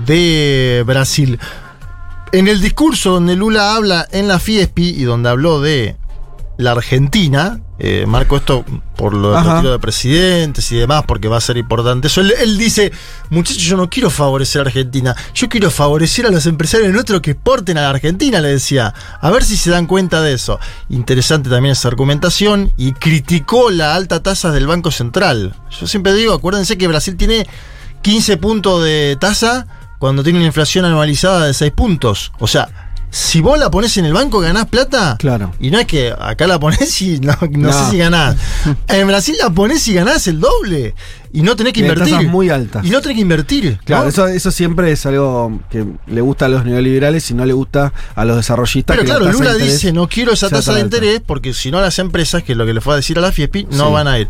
de 0.06 0.82
Brasil. 0.86 1.38
En 2.32 2.48
el 2.48 2.60
discurso 2.60 3.12
donde 3.12 3.36
Lula 3.36 3.74
habla 3.76 4.06
en 4.10 4.28
la 4.28 4.38
Fiespi 4.38 4.88
y 4.90 5.04
donde 5.04 5.28
habló 5.28 5.60
de 5.60 5.96
la 6.58 6.72
Argentina, 6.72 7.60
eh, 7.78 8.06
marco 8.06 8.36
esto 8.36 8.64
por 8.96 9.12
lo 9.12 9.32
del 9.32 9.44
retiro 9.44 9.72
de 9.72 9.78
presidentes 9.78 10.72
y 10.72 10.76
demás, 10.76 11.04
porque 11.06 11.28
va 11.28 11.36
a 11.36 11.40
ser 11.40 11.58
importante 11.58 12.06
eso. 12.06 12.22
Él, 12.22 12.32
él 12.40 12.56
dice, 12.56 12.92
muchachos, 13.28 13.62
yo 13.62 13.76
no 13.76 13.90
quiero 13.90 14.08
favorecer 14.08 14.60
a 14.60 14.64
Argentina, 14.64 15.14
yo 15.34 15.48
quiero 15.48 15.70
favorecer 15.70 16.26
a 16.26 16.30
los 16.30 16.46
empresarios 16.46 16.92
nuestros 16.92 17.20
que 17.20 17.32
exporten 17.32 17.76
a 17.76 17.82
la 17.82 17.90
Argentina, 17.90 18.40
le 18.40 18.48
decía. 18.48 18.94
A 19.20 19.30
ver 19.30 19.44
si 19.44 19.56
se 19.56 19.70
dan 19.70 19.86
cuenta 19.86 20.22
de 20.22 20.32
eso. 20.32 20.58
Interesante 20.88 21.50
también 21.50 21.72
esa 21.72 21.88
argumentación 21.88 22.72
y 22.76 22.92
criticó 22.92 23.70
la 23.70 23.94
alta 23.94 24.22
tasa 24.22 24.50
del 24.50 24.66
Banco 24.66 24.90
Central. 24.90 25.54
Yo 25.78 25.86
siempre 25.86 26.14
digo, 26.14 26.32
acuérdense 26.32 26.78
que 26.78 26.88
Brasil 26.88 27.16
tiene 27.16 27.46
15 28.02 28.36
puntos 28.38 28.82
de 28.82 29.16
tasa 29.20 29.66
cuando 29.98 30.22
tiene 30.22 30.38
una 30.38 30.46
inflación 30.46 30.84
anualizada 30.84 31.46
de 31.46 31.54
6 31.54 31.72
puntos. 31.72 32.32
O 32.38 32.46
sea, 32.46 32.85
si 33.18 33.40
vos 33.40 33.58
la 33.58 33.70
pones 33.70 33.96
en 33.96 34.04
el 34.04 34.12
banco, 34.12 34.40
ganás 34.40 34.66
plata. 34.66 35.16
Claro. 35.18 35.52
Y 35.58 35.70
no 35.70 35.78
es 35.78 35.86
que 35.86 36.12
acá 36.18 36.46
la 36.46 36.60
pones 36.60 37.00
y 37.00 37.18
no, 37.20 37.32
no 37.50 37.68
No. 37.68 37.72
sé 37.72 37.90
si 37.92 37.96
ganás. 37.98 38.36
En 38.88 39.06
Brasil 39.06 39.34
la 39.42 39.48
pones 39.48 39.88
y 39.88 39.94
ganás 39.94 40.26
el 40.28 40.38
doble. 40.38 40.94
Y 41.32 41.40
no 41.42 41.56
tenés 41.56 41.72
que 41.72 41.80
invertir. 41.80 42.12
tasas 42.14 42.24
muy 42.30 42.50
altas. 42.50 42.84
Y 42.84 42.90
no 42.90 43.00
tenés 43.00 43.16
que 43.16 43.22
invertir. 43.22 43.78
Claro, 43.84 44.04
¿no? 44.04 44.08
eso, 44.10 44.26
eso 44.26 44.50
siempre 44.50 44.92
es 44.92 45.04
algo 45.06 45.60
que 45.70 45.86
le 46.06 46.20
gusta 46.20 46.44
a 46.46 46.48
los 46.48 46.64
neoliberales 46.66 47.30
y 47.30 47.34
no 47.34 47.46
le 47.46 47.52
gusta 47.54 47.92
a 48.14 48.24
los 48.26 48.36
desarrollistas. 48.36 48.94
Pero 48.96 49.00
que 49.02 49.06
claro, 49.18 49.32
Lula 49.32 49.54
dice, 49.54 49.92
no 49.92 50.08
quiero 50.08 50.32
esa 50.32 50.48
tasa 50.50 50.74
de 50.74 50.82
alta". 50.82 50.96
interés 50.96 51.22
porque 51.24 51.54
si 51.54 51.70
no 51.70 51.80
las 51.80 51.98
empresas, 51.98 52.42
que 52.42 52.52
es 52.52 52.58
lo 52.58 52.66
que 52.66 52.74
le 52.74 52.80
fue 52.82 52.92
a 52.92 52.96
decir 52.96 53.18
a 53.18 53.22
la 53.22 53.32
FIESPI, 53.32 53.68
no 53.72 53.86
Sí. 53.86 53.92
van 53.92 54.08
a 54.08 54.18
ir. 54.18 54.28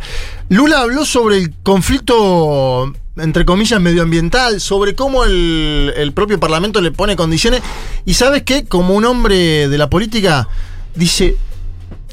Lula 0.49 0.81
habló 0.81 1.05
sobre 1.05 1.39
el 1.39 1.53
conflicto, 1.63 2.93
entre 3.17 3.45
comillas, 3.45 3.81
medioambiental, 3.81 4.61
sobre 4.61 4.95
cómo 4.95 5.25
el, 5.25 5.93
el 5.97 6.13
propio 6.13 6.39
Parlamento 6.39 6.81
le 6.81 6.91
pone 6.91 7.17
condiciones. 7.17 7.63
Y 8.05 8.15
sabes 8.15 8.43
qué, 8.43 8.65
como 8.65 8.95
un 8.95 9.05
hombre 9.05 9.69
de 9.69 9.79
la 9.79 9.89
política, 9.89 10.49
dice, 10.95 11.37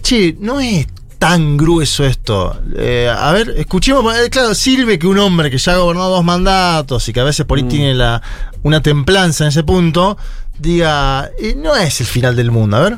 che, 0.01 0.35
no 0.39 0.59
es 0.59 0.87
tan 1.19 1.55
grueso 1.55 2.05
esto. 2.05 2.59
Eh, 2.75 3.09
a 3.09 3.31
ver, 3.31 3.53
escuchemos, 3.57 4.13
eh, 4.17 4.29
claro, 4.29 4.53
sirve 4.53 4.99
que 4.99 5.07
un 5.07 5.19
hombre 5.19 5.49
que 5.49 5.57
ya 5.57 5.73
ha 5.73 5.77
gobernado 5.77 6.09
dos 6.09 6.23
mandatos 6.23 7.07
y 7.07 7.13
que 7.13 7.21
a 7.21 7.23
veces 7.23 7.45
por 7.45 7.57
ahí 7.57 7.63
tiene 7.63 7.93
la, 7.93 8.21
una 8.61 8.81
templanza 8.81 9.45
en 9.45 9.49
ese 9.49 9.63
punto, 9.63 10.17
diga, 10.59 11.31
eh, 11.39 11.55
no 11.55 11.75
es 11.75 12.01
el 12.01 12.07
final 12.07 12.35
del 12.35 12.51
mundo. 12.51 12.75
A 12.77 12.81
ver. 12.81 12.97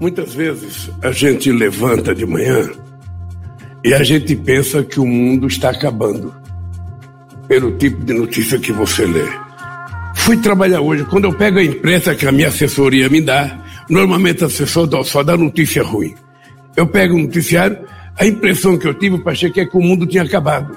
Muitas 0.00 0.34
vezes 0.34 0.90
a 1.02 1.12
gente 1.12 1.52
levanta 1.52 2.12
de 2.12 2.26
manhã 2.26 2.87
e 3.84 3.94
a 3.94 4.02
gente 4.02 4.34
pensa 4.36 4.82
que 4.82 5.00
o 5.00 5.06
mundo 5.06 5.46
está 5.46 5.70
acabando 5.70 6.34
pelo 7.46 7.72
tipo 7.78 8.04
de 8.04 8.12
notícia 8.12 8.58
que 8.58 8.72
você 8.72 9.06
lê. 9.06 9.24
Fui 10.16 10.36
trabalhar 10.36 10.80
hoje, 10.80 11.04
quando 11.04 11.24
eu 11.24 11.32
pego 11.32 11.58
a 11.58 11.64
imprensa 11.64 12.14
que 12.14 12.26
a 12.26 12.32
minha 12.32 12.48
assessoria 12.48 13.08
me 13.08 13.20
dá, 13.20 13.58
normalmente 13.88 14.42
a 14.44 14.46
assessor 14.46 14.86
dá- 14.86 15.02
só 15.02 15.22
dá 15.22 15.36
notícia 15.36 15.82
ruim. 15.82 16.14
Eu 16.76 16.86
pego 16.86 17.14
o 17.14 17.18
noticiário, 17.22 17.78
a 18.18 18.26
impressão 18.26 18.76
que 18.76 18.86
eu 18.86 18.94
tive, 18.94 19.18
que 19.52 19.60
é 19.60 19.64
que 19.64 19.76
o 19.76 19.80
mundo 19.80 20.06
tinha 20.06 20.22
acabado. 20.22 20.76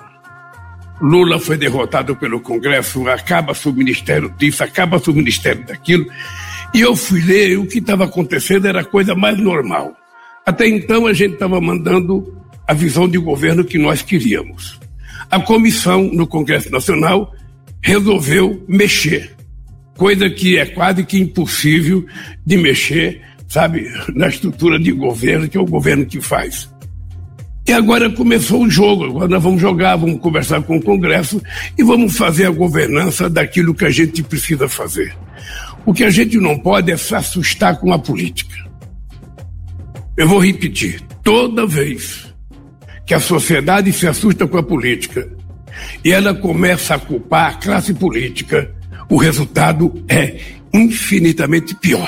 Lula 1.01 1.39
foi 1.39 1.57
derrotado 1.57 2.15
pelo 2.15 2.39
Congresso, 2.39 3.07
acaba-se 3.09 3.67
o 3.67 3.73
ministério 3.73 4.33
disso, 4.37 4.63
acaba-se 4.63 5.09
o 5.09 5.13
ministério 5.13 5.65
daquilo. 5.65 6.05
E 6.73 6.79
eu 6.79 6.95
fui 6.95 7.21
ler, 7.21 7.57
o 7.57 7.65
que 7.65 7.79
estava 7.79 8.05
acontecendo 8.05 8.67
era 8.67 8.81
a 8.81 8.85
coisa 8.85 9.15
mais 9.15 9.37
normal. 9.37 9.93
Até 10.45 10.67
então 10.67 11.07
a 11.07 11.13
gente 11.13 11.33
estava 11.33 11.59
mandando 11.59 12.40
a 12.71 12.73
visão 12.73 13.05
de 13.05 13.17
governo 13.17 13.65
que 13.65 13.77
nós 13.77 14.01
queríamos. 14.01 14.79
A 15.29 15.37
comissão 15.41 16.03
no 16.03 16.25
Congresso 16.25 16.71
Nacional 16.71 17.35
resolveu 17.81 18.63
mexer, 18.65 19.35
coisa 19.97 20.29
que 20.29 20.57
é 20.57 20.65
quase 20.65 21.03
que 21.03 21.19
impossível 21.19 22.05
de 22.45 22.55
mexer, 22.55 23.21
sabe, 23.45 23.91
na 24.15 24.29
estrutura 24.29 24.79
de 24.79 24.93
governo, 24.93 25.49
que 25.49 25.57
é 25.57 25.59
o 25.59 25.65
governo 25.65 26.05
que 26.05 26.21
faz. 26.21 26.69
E 27.67 27.73
agora 27.73 28.09
começou 28.09 28.63
o 28.63 28.69
jogo. 28.69 29.03
Agora 29.03 29.27
nós 29.27 29.43
vamos 29.43 29.59
jogar, 29.59 29.97
vamos 29.97 30.21
conversar 30.21 30.61
com 30.61 30.77
o 30.77 30.81
Congresso 30.81 31.41
e 31.77 31.83
vamos 31.83 32.17
fazer 32.17 32.45
a 32.45 32.51
governança 32.51 33.29
daquilo 33.29 33.75
que 33.75 33.83
a 33.83 33.89
gente 33.89 34.23
precisa 34.23 34.69
fazer. 34.69 35.13
O 35.85 35.93
que 35.93 36.05
a 36.05 36.09
gente 36.09 36.37
não 36.37 36.57
pode 36.57 36.89
é 36.89 36.95
se 36.95 37.13
assustar 37.13 37.77
com 37.81 37.91
a 37.91 37.99
política. 37.99 38.55
Eu 40.15 40.25
vou 40.29 40.39
repetir: 40.39 41.01
toda 41.21 41.67
vez 41.67 42.30
que 43.11 43.15
a 43.15 43.19
sociedade 43.19 43.91
se 43.91 44.07
assusta 44.07 44.47
com 44.47 44.57
a 44.57 44.63
política 44.63 45.27
e 46.01 46.13
ela 46.13 46.33
começa 46.33 46.95
a 46.95 46.97
culpar 46.97 47.51
a 47.51 47.53
classe 47.55 47.93
política, 47.93 48.71
o 49.09 49.17
resultado 49.17 50.01
é 50.07 50.39
infinitamente 50.73 51.75
pior. 51.75 52.07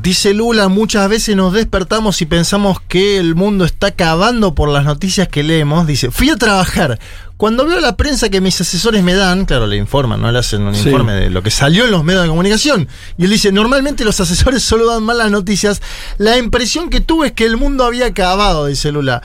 Dice 0.00 0.32
Lula, 0.32 0.68
muchas 0.68 1.08
veces 1.08 1.34
nos 1.34 1.52
despertamos 1.52 2.22
y 2.22 2.26
pensamos 2.26 2.78
que 2.86 3.18
el 3.18 3.34
mundo 3.34 3.64
está 3.64 3.88
acabando 3.88 4.54
por 4.54 4.68
las 4.68 4.84
noticias 4.84 5.26
que 5.26 5.42
leemos. 5.42 5.88
Dice, 5.88 6.12
fui 6.12 6.30
a 6.30 6.36
trabajar. 6.36 7.00
Cuando 7.36 7.66
veo 7.66 7.80
la 7.80 7.96
prensa 7.96 8.28
que 8.28 8.40
mis 8.40 8.60
asesores 8.60 9.02
me 9.02 9.14
dan, 9.14 9.44
claro, 9.44 9.66
le 9.66 9.76
informan, 9.76 10.22
no 10.22 10.30
le 10.30 10.38
hacen 10.38 10.62
un 10.62 10.74
Sí. 10.76 10.88
informe 10.88 11.14
de 11.14 11.30
lo 11.30 11.42
que 11.42 11.50
salió 11.50 11.84
en 11.86 11.90
los 11.90 12.04
medios 12.04 12.22
de 12.22 12.28
comunicación. 12.28 12.86
Y 13.18 13.24
él 13.24 13.30
dice, 13.30 13.50
normalmente 13.50 14.04
los 14.04 14.20
asesores 14.20 14.62
solo 14.62 14.86
dan 14.86 15.02
malas 15.02 15.32
noticias. 15.32 15.82
La 16.16 16.38
impresión 16.38 16.90
que 16.90 17.00
tuve 17.00 17.26
es 17.28 17.32
que 17.32 17.44
el 17.44 17.56
mundo 17.56 17.84
había 17.84 18.06
acabado, 18.06 18.66
dice 18.66 18.92
Lula. 18.92 19.20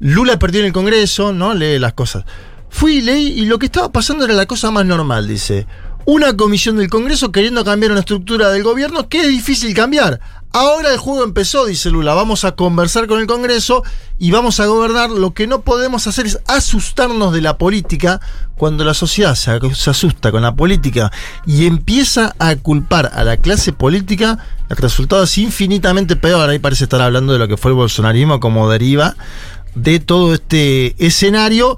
Lula 0.00 0.38
perdió 0.38 0.60
en 0.60 0.66
el 0.66 0.72
Congreso, 0.72 1.32
¿no? 1.32 1.54
Lee 1.54 1.78
las 1.78 1.92
cosas. 1.92 2.24
Fui 2.68 2.96
y 2.96 3.00
leí 3.02 3.28
y 3.40 3.46
lo 3.46 3.58
que 3.58 3.66
estaba 3.66 3.92
pasando 3.92 4.24
era 4.24 4.34
la 4.34 4.46
cosa 4.46 4.70
más 4.70 4.84
normal, 4.84 5.28
dice. 5.28 5.66
Una 6.06 6.36
comisión 6.36 6.76
del 6.76 6.90
Congreso 6.90 7.32
queriendo 7.32 7.64
cambiar 7.64 7.92
una 7.92 8.00
estructura 8.00 8.50
del 8.50 8.62
gobierno 8.62 9.08
que 9.08 9.22
es 9.22 9.28
difícil 9.28 9.72
cambiar. 9.74 10.20
Ahora 10.52 10.92
el 10.92 10.98
juego 10.98 11.24
empezó, 11.24 11.66
dice 11.66 11.90
Lula. 11.90 12.14
Vamos 12.14 12.44
a 12.44 12.52
conversar 12.52 13.06
con 13.06 13.20
el 13.20 13.26
Congreso 13.26 13.82
y 14.18 14.30
vamos 14.30 14.60
a 14.60 14.66
gobernar. 14.66 15.10
Lo 15.10 15.34
que 15.34 15.46
no 15.46 15.62
podemos 15.62 16.06
hacer 16.06 16.26
es 16.26 16.38
asustarnos 16.46 17.32
de 17.32 17.40
la 17.40 17.58
política 17.58 18.20
cuando 18.56 18.84
la 18.84 18.94
sociedad 18.94 19.34
se, 19.34 19.50
asusta 19.90 20.30
con 20.30 20.42
la 20.42 20.54
política 20.54 21.10
y 21.46 21.66
empieza 21.66 22.36
a 22.38 22.54
culpar 22.56 23.10
a 23.14 23.24
la 23.24 23.36
clase 23.36 23.72
política. 23.72 24.38
El 24.68 24.76
resultado 24.76 25.24
es 25.24 25.38
infinitamente 25.38 26.14
peor. 26.16 26.48
Ahí 26.48 26.58
parece 26.58 26.84
estar 26.84 27.00
hablando 27.00 27.32
de 27.32 27.38
lo 27.38 27.48
que 27.48 27.56
fue 27.56 27.72
el 27.72 27.76
bolsonarismo 27.76 28.38
como 28.40 28.70
deriva 28.70 29.16
de 29.74 30.00
todo 30.00 30.34
este 30.34 30.94
escenario. 31.04 31.76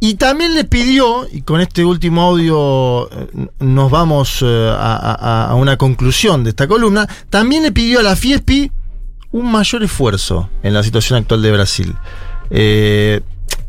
Y 0.00 0.14
también 0.14 0.54
le 0.54 0.64
pidió, 0.64 1.28
y 1.30 1.42
con 1.42 1.60
este 1.60 1.84
último 1.84 2.22
audio 2.22 3.08
eh, 3.12 3.28
nos 3.60 3.88
vamos 3.88 4.40
eh, 4.42 4.70
a, 4.76 5.46
a- 5.50 5.54
una 5.54 5.76
conclusión 5.76 6.42
de 6.42 6.50
esta 6.50 6.66
columna, 6.66 7.08
también 7.30 7.62
le 7.62 7.70
pidió 7.70 8.00
a 8.00 8.02
la 8.02 8.16
FIESPI 8.16 8.72
un 9.30 9.52
mayor 9.52 9.84
esfuerzo 9.84 10.50
en 10.64 10.74
la 10.74 10.82
situación 10.82 11.20
actual 11.20 11.40
de 11.40 11.52
Brasil. 11.52 11.94
Eh, 12.50 13.20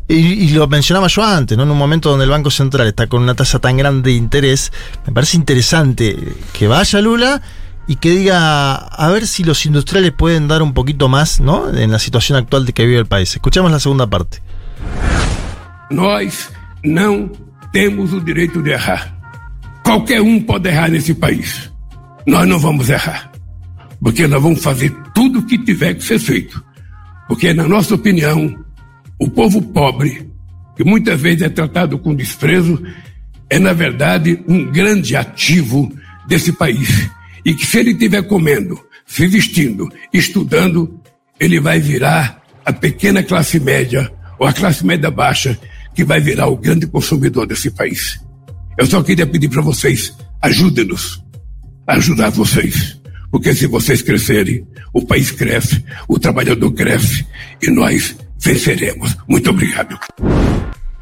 y, 0.08 0.14
y 0.16 0.48
lo 0.50 0.66
mencionaba 0.66 1.06
yo 1.06 1.22
antes, 1.22 1.56
¿no? 1.56 1.62
En 1.62 1.70
un 1.70 1.78
momento 1.78 2.10
donde 2.10 2.24
el 2.24 2.30
Banco 2.30 2.50
Central 2.50 2.88
está 2.88 3.06
con 3.06 3.22
una 3.22 3.34
tasa 3.34 3.60
tan 3.60 3.76
grande 3.76 4.10
de 4.10 4.16
interés, 4.16 4.72
me 5.06 5.12
parece 5.12 5.36
interesante 5.36 6.34
que 6.52 6.66
vaya 6.66 7.00
Lula 7.00 7.40
y 7.86 7.96
que 7.96 8.10
diga 8.10 8.76
a 8.76 9.10
ver 9.10 9.26
si 9.26 9.44
los 9.44 9.66
industriales 9.66 10.12
pueden 10.12 10.48
dar 10.48 10.62
un 10.62 10.72
poquito 10.72 11.08
más, 11.08 11.40
¿no? 11.40 11.68
En 11.76 11.90
la 11.90 11.98
situación 11.98 12.38
actual 12.38 12.64
de 12.64 12.72
que 12.72 12.86
vive 12.86 12.98
el 12.98 13.06
país. 13.06 13.34
Escuchamos 13.34 13.70
la 13.70 13.80
segunda 13.80 14.06
parte. 14.06 14.42
Nós 15.90 16.50
não 16.82 17.30
temos 17.72 18.12
o 18.12 18.20
direito 18.20 18.62
de 18.62 18.70
errar. 18.70 19.14
Qualquer 19.84 20.20
um 20.22 20.40
pode 20.40 20.68
errar 20.68 20.90
nesse 20.90 21.14
país. 21.14 21.70
Nós 22.26 22.48
não 22.48 22.58
vamos 22.58 22.88
errar. 22.88 23.30
Porque 24.00 24.26
nós 24.26 24.42
vamos 24.42 24.62
fazer 24.62 24.90
tudo 25.14 25.40
o 25.40 25.42
que 25.42 25.58
tiver 25.58 25.94
que 25.94 26.04
ser 26.04 26.18
feito. 26.18 26.64
Porque, 27.28 27.52
na 27.52 27.66
nossa 27.66 27.94
opinião, 27.94 28.54
o 29.18 29.28
povo 29.30 29.60
pobre, 29.60 30.30
que 30.76 30.84
muitas 30.84 31.20
vezes 31.20 31.42
é 31.42 31.48
tratado 31.48 31.98
com 31.98 32.14
desprezo, 32.14 32.82
é, 33.48 33.58
na 33.58 33.72
verdade, 33.72 34.42
um 34.48 34.70
grande 34.70 35.16
ativo 35.16 35.92
desse 36.26 36.52
país. 36.52 37.10
E 37.44 37.54
que 37.54 37.66
se 37.66 37.78
ele 37.78 37.90
estiver 37.90 38.22
comendo, 38.22 38.80
se 39.06 39.26
vestindo, 39.26 39.88
estudando, 40.12 41.00
ele 41.38 41.60
vai 41.60 41.78
virar 41.78 42.42
a 42.64 42.72
pequena 42.72 43.22
classe 43.22 43.60
média 43.60 44.10
ou 44.38 44.46
a 44.46 44.52
classe 44.52 44.84
média 44.84 45.10
baixa 45.10 45.58
que 45.94 46.04
vai 46.04 46.20
virar 46.20 46.46
o 46.48 46.56
grande 46.56 46.86
consumidor 46.86 47.46
desse 47.46 47.70
país. 47.70 48.20
Eu 48.78 48.86
só 48.86 49.02
queria 49.02 49.26
pedir 49.26 49.48
para 49.48 49.62
vocês, 49.62 50.12
ajudem-nos 50.42 51.22
a 51.86 51.94
ajudar 51.94 52.30
vocês. 52.30 53.00
Porque 53.30 53.54
se 53.54 53.66
vocês 53.66 54.00
crescerem, 54.00 54.66
o 54.92 55.04
país 55.04 55.30
cresce, 55.30 55.84
o 56.08 56.18
trabalhador 56.18 56.72
cresce 56.72 57.26
e 57.60 57.70
nós 57.70 58.16
venceremos. 58.40 59.16
Muito 59.28 59.50
obrigado. 59.50 59.98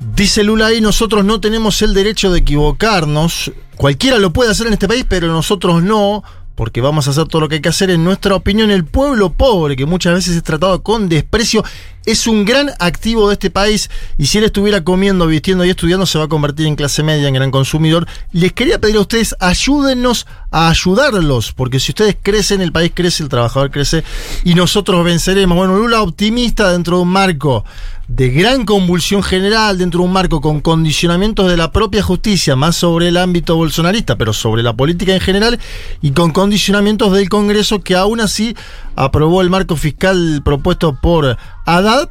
Dice 0.04 0.42
Lula 0.42 0.66
ahí, 0.66 0.80
nosotros 0.80 1.24
no 1.24 1.40
tenemos 1.40 1.80
el 1.80 1.94
derecho 1.94 2.32
de 2.32 2.40
equivocarnos. 2.40 3.52
Cualquiera 3.76 4.18
lo 4.18 4.32
puede 4.32 4.50
hacer 4.50 4.66
en 4.66 4.72
este 4.72 4.88
país, 4.88 5.06
pero 5.08 5.28
nosotros 5.28 5.82
no, 5.82 6.24
porque 6.54 6.80
vamos 6.80 7.06
a 7.06 7.12
hacer 7.12 7.28
todo 7.28 7.42
lo 7.42 7.48
que 7.48 7.56
hay 7.56 7.60
que 7.60 7.68
hacer. 7.68 7.88
En 7.88 8.04
nuestra 8.04 8.34
opinión, 8.34 8.70
el 8.70 8.84
pueblo 8.84 9.32
pobre, 9.32 9.76
que 9.76 9.86
muchas 9.86 10.14
veces 10.14 10.36
es 10.36 10.42
tratado 10.42 10.82
con 10.82 11.08
desprecio, 11.08 11.64
es 12.06 12.26
un 12.26 12.44
gran 12.44 12.70
activo 12.78 13.28
de 13.28 13.34
este 13.34 13.50
país. 13.50 13.90
Y 14.18 14.26
si 14.26 14.38
él 14.38 14.44
estuviera 14.44 14.82
comiendo, 14.82 15.26
vistiendo 15.26 15.64
y 15.64 15.70
estudiando, 15.70 16.06
se 16.06 16.18
va 16.18 16.24
a 16.24 16.28
convertir 16.28 16.66
en 16.66 16.76
clase 16.76 17.02
media, 17.02 17.28
en 17.28 17.34
gran 17.34 17.50
consumidor. 17.50 18.06
Les 18.32 18.52
quería 18.52 18.80
pedir 18.80 18.96
a 18.96 19.00
ustedes, 19.00 19.34
ayúdennos 19.40 20.26
a 20.50 20.68
ayudarlos, 20.68 21.52
porque 21.52 21.80
si 21.80 21.92
ustedes 21.92 22.16
crecen, 22.22 22.60
el 22.60 22.72
país 22.72 22.92
crece, 22.94 23.22
el 23.22 23.28
trabajador 23.28 23.70
crece 23.70 24.04
y 24.44 24.54
nosotros 24.54 25.04
venceremos. 25.04 25.56
Bueno, 25.56 25.76
Lula 25.76 26.02
optimista 26.02 26.70
dentro 26.72 26.96
de 26.96 27.02
un 27.02 27.08
marco 27.08 27.64
de 28.08 28.28
gran 28.28 28.66
convulsión 28.66 29.22
general, 29.22 29.78
dentro 29.78 30.00
de 30.00 30.06
un 30.06 30.12
marco 30.12 30.42
con 30.42 30.60
condicionamientos 30.60 31.48
de 31.48 31.56
la 31.56 31.72
propia 31.72 32.02
justicia, 32.02 32.56
más 32.56 32.76
sobre 32.76 33.08
el 33.08 33.16
ámbito 33.16 33.56
bolsonarista, 33.56 34.16
pero 34.16 34.34
sobre 34.34 34.62
la 34.62 34.74
política 34.74 35.14
en 35.14 35.20
general, 35.20 35.58
y 36.02 36.10
con 36.10 36.32
condicionamientos 36.32 37.12
del 37.12 37.30
Congreso 37.30 37.80
que 37.80 37.96
aún 37.96 38.20
así 38.20 38.54
aprobó 38.96 39.40
el 39.40 39.48
marco 39.48 39.76
fiscal 39.76 40.42
propuesto 40.44 40.98
por 41.00 41.38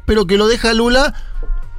Pero 0.06 0.26
que 0.26 0.38
lo 0.38 0.48
deja 0.48 0.74
Lula 0.74 1.14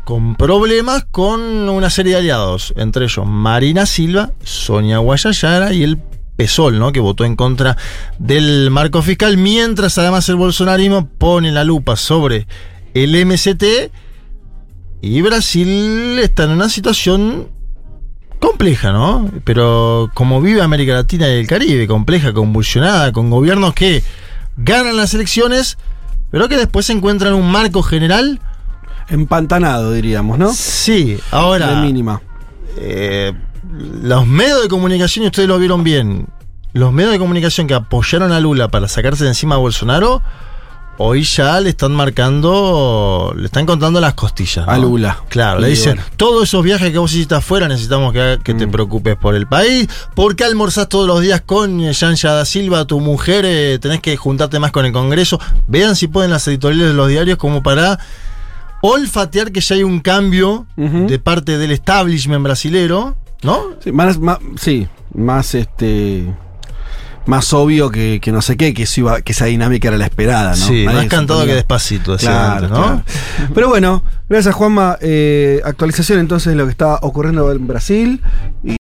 con 0.04 0.36
problemas 0.36 1.06
con 1.12 1.42
una 1.70 1.90
serie 1.90 2.14
de 2.14 2.20
aliados, 2.20 2.74
entre 2.76 3.06
ellos 3.06 3.26
Marina 3.26 3.86
Silva, 3.86 4.32
Sonia 4.44 4.98
Guayayara 4.98 5.74
y 5.74 5.84
el 5.84 5.98
PSOL, 6.36 6.78
¿no? 6.78 6.92
que 6.92 7.00
votó 7.00 7.26
en 7.26 7.36
contra 7.36 7.78
del 8.20 8.70
marco 8.70 9.02
fiscal, 9.02 9.38
mientras 9.38 9.98
además 9.98 10.28
el 10.30 10.36
bolsonarismo 10.36 11.08
pone 11.08 11.52
la 11.52 11.64
lupa 11.64 11.96
sobre 11.96 12.48
el 12.94 13.26
MST 13.26 13.64
y 15.02 15.22
Brasil 15.22 16.20
está 16.20 16.44
en 16.44 16.52
una 16.52 16.70
situación 16.70 17.50
compleja, 18.40 18.92
¿no? 18.92 19.30
Pero 19.44 20.10
como 20.14 20.42
vive 20.42 20.62
América 20.62 20.94
Latina 20.94 21.30
y 21.30 21.40
el 21.40 21.48
Caribe, 21.48 21.88
compleja, 21.88 22.34
convulsionada, 22.34 23.12
con 23.12 23.30
gobiernos 23.30 23.74
que 23.74 24.04
ganan 24.58 24.98
las 24.98 25.14
elecciones, 25.14 25.78
pero 26.34 26.50
que 26.50 26.58
después 26.58 26.88
se 26.88 26.94
encuentran 26.94 27.36
un 27.36 27.52
marco 27.52 27.84
general. 27.84 28.40
Empantanado, 29.08 29.92
diríamos, 29.92 30.40
¿no? 30.40 30.52
Sí, 30.52 31.20
ahora. 31.30 31.68
De 31.68 31.76
mínima. 31.86 32.24
eh, 32.76 33.34
los 34.02 34.26
medios 34.26 34.64
de 34.64 34.68
comunicación, 34.68 35.26
y 35.26 35.28
ustedes 35.28 35.48
lo 35.48 35.60
vieron 35.60 35.84
bien, 35.84 36.26
los 36.74 36.92
medios 36.92 37.12
de 37.12 37.20
comunicación 37.20 37.68
que 37.68 37.76
apoyaron 37.76 38.32
a 38.32 38.40
Lula 38.40 38.70
para 38.70 38.88
sacarse 38.88 39.26
de 39.26 39.30
encima 39.30 39.54
a 39.56 39.58
Bolsonaro, 39.60 40.24
hoy 40.98 41.24
ya 41.24 41.60
le 41.60 41.70
están 41.70 41.92
marcando, 41.94 43.34
le 43.36 43.46
están 43.46 43.66
contando 43.66 44.00
las 44.00 44.14
costillas. 44.14 44.68
A 44.68 44.76
¿no? 44.78 44.84
Lula. 44.84 45.18
Claro, 45.30 45.60
le 45.60 45.70
dicen, 45.70 45.96
bueno. 45.96 46.10
todos 46.18 46.44
esos 46.44 46.64
viajes 46.64 46.92
que 46.92 46.98
vos 46.98 47.12
hiciste 47.14 47.36
afuera 47.36 47.68
necesitamos 47.68 48.14
que, 48.14 48.40
que 48.44 48.54
te 48.54 48.68
Mm. 48.68 48.72
preocupes 48.72 49.16
por 49.16 49.36
el 49.36 49.48
país. 49.48 49.88
¿Por 50.16 50.36
qué 50.36 50.44
almorzás 50.46 50.88
todos 50.90 51.08
los 51.08 51.22
días 51.22 51.42
con 51.46 51.80
Yanja 51.92 52.32
da 52.34 52.46
Silva, 52.46 52.86
tu 52.86 53.00
mujer? 53.00 53.44
eh, 53.46 53.80
tenés 53.82 54.00
que 54.02 54.16
juntarte 54.18 54.60
más 54.60 54.72
con 54.72 54.86
el 54.86 54.92
Congreso. 54.94 55.40
Vean 55.68 55.96
si 55.96 56.08
pueden 56.08 56.32
las 56.32 56.48
editoriales 56.48 56.88
de 56.90 56.94
los 56.94 57.08
diarios 57.10 57.38
como 57.38 57.64
para 57.64 58.00
olfatear 58.82 59.52
que 59.52 59.62
ya 59.62 59.76
hay 59.76 59.84
un 59.84 60.00
cambio 60.00 60.66
de 60.76 61.18
parte 61.20 61.58
del 61.58 61.72
establishment 61.72 62.44
brasilero, 62.44 63.16
¿no? 63.42 63.70
Sí, 63.84 63.92
más, 63.92 64.20
más- 64.20 64.40
sí, 64.58 64.88
más 65.14 65.56
este. 65.56 66.34
Más 67.26 67.54
obvio 67.54 67.90
que, 67.90 68.20
que 68.22 68.32
no 68.32 68.42
sé 68.42 68.58
qué, 68.58 68.74
que, 68.74 68.84
eso 68.84 69.02
iba- 69.02 69.22
que 69.22 69.32
esa 69.32 69.46
dinámica 69.46 69.88
era 69.88 69.98
la 69.98 70.06
esperada, 70.06 70.52
¿no? 70.52 70.56
Sí, 70.56 70.86
Nadie 70.86 70.98
más 70.98 71.06
cantado 71.08 71.40
suponía- 71.40 71.46
que 71.52 71.56
despacito, 71.56 72.18
Claro, 72.18 72.54
antes, 72.56 72.70
¿no? 72.70 72.76
claro. 72.76 73.04
Pero 73.54 73.70
bueno, 73.70 74.04
gracias 74.30 74.56
Juanma. 74.56 74.98
Eh, 75.02 75.62
actualización 75.64 76.20
entonces 76.20 76.52
de 76.52 76.56
lo 76.58 76.66
que 76.66 76.72
está 76.72 76.96
ocurriendo 77.02 77.52
en 77.52 77.68
Brasil. 77.68 78.22
Y 78.64 78.72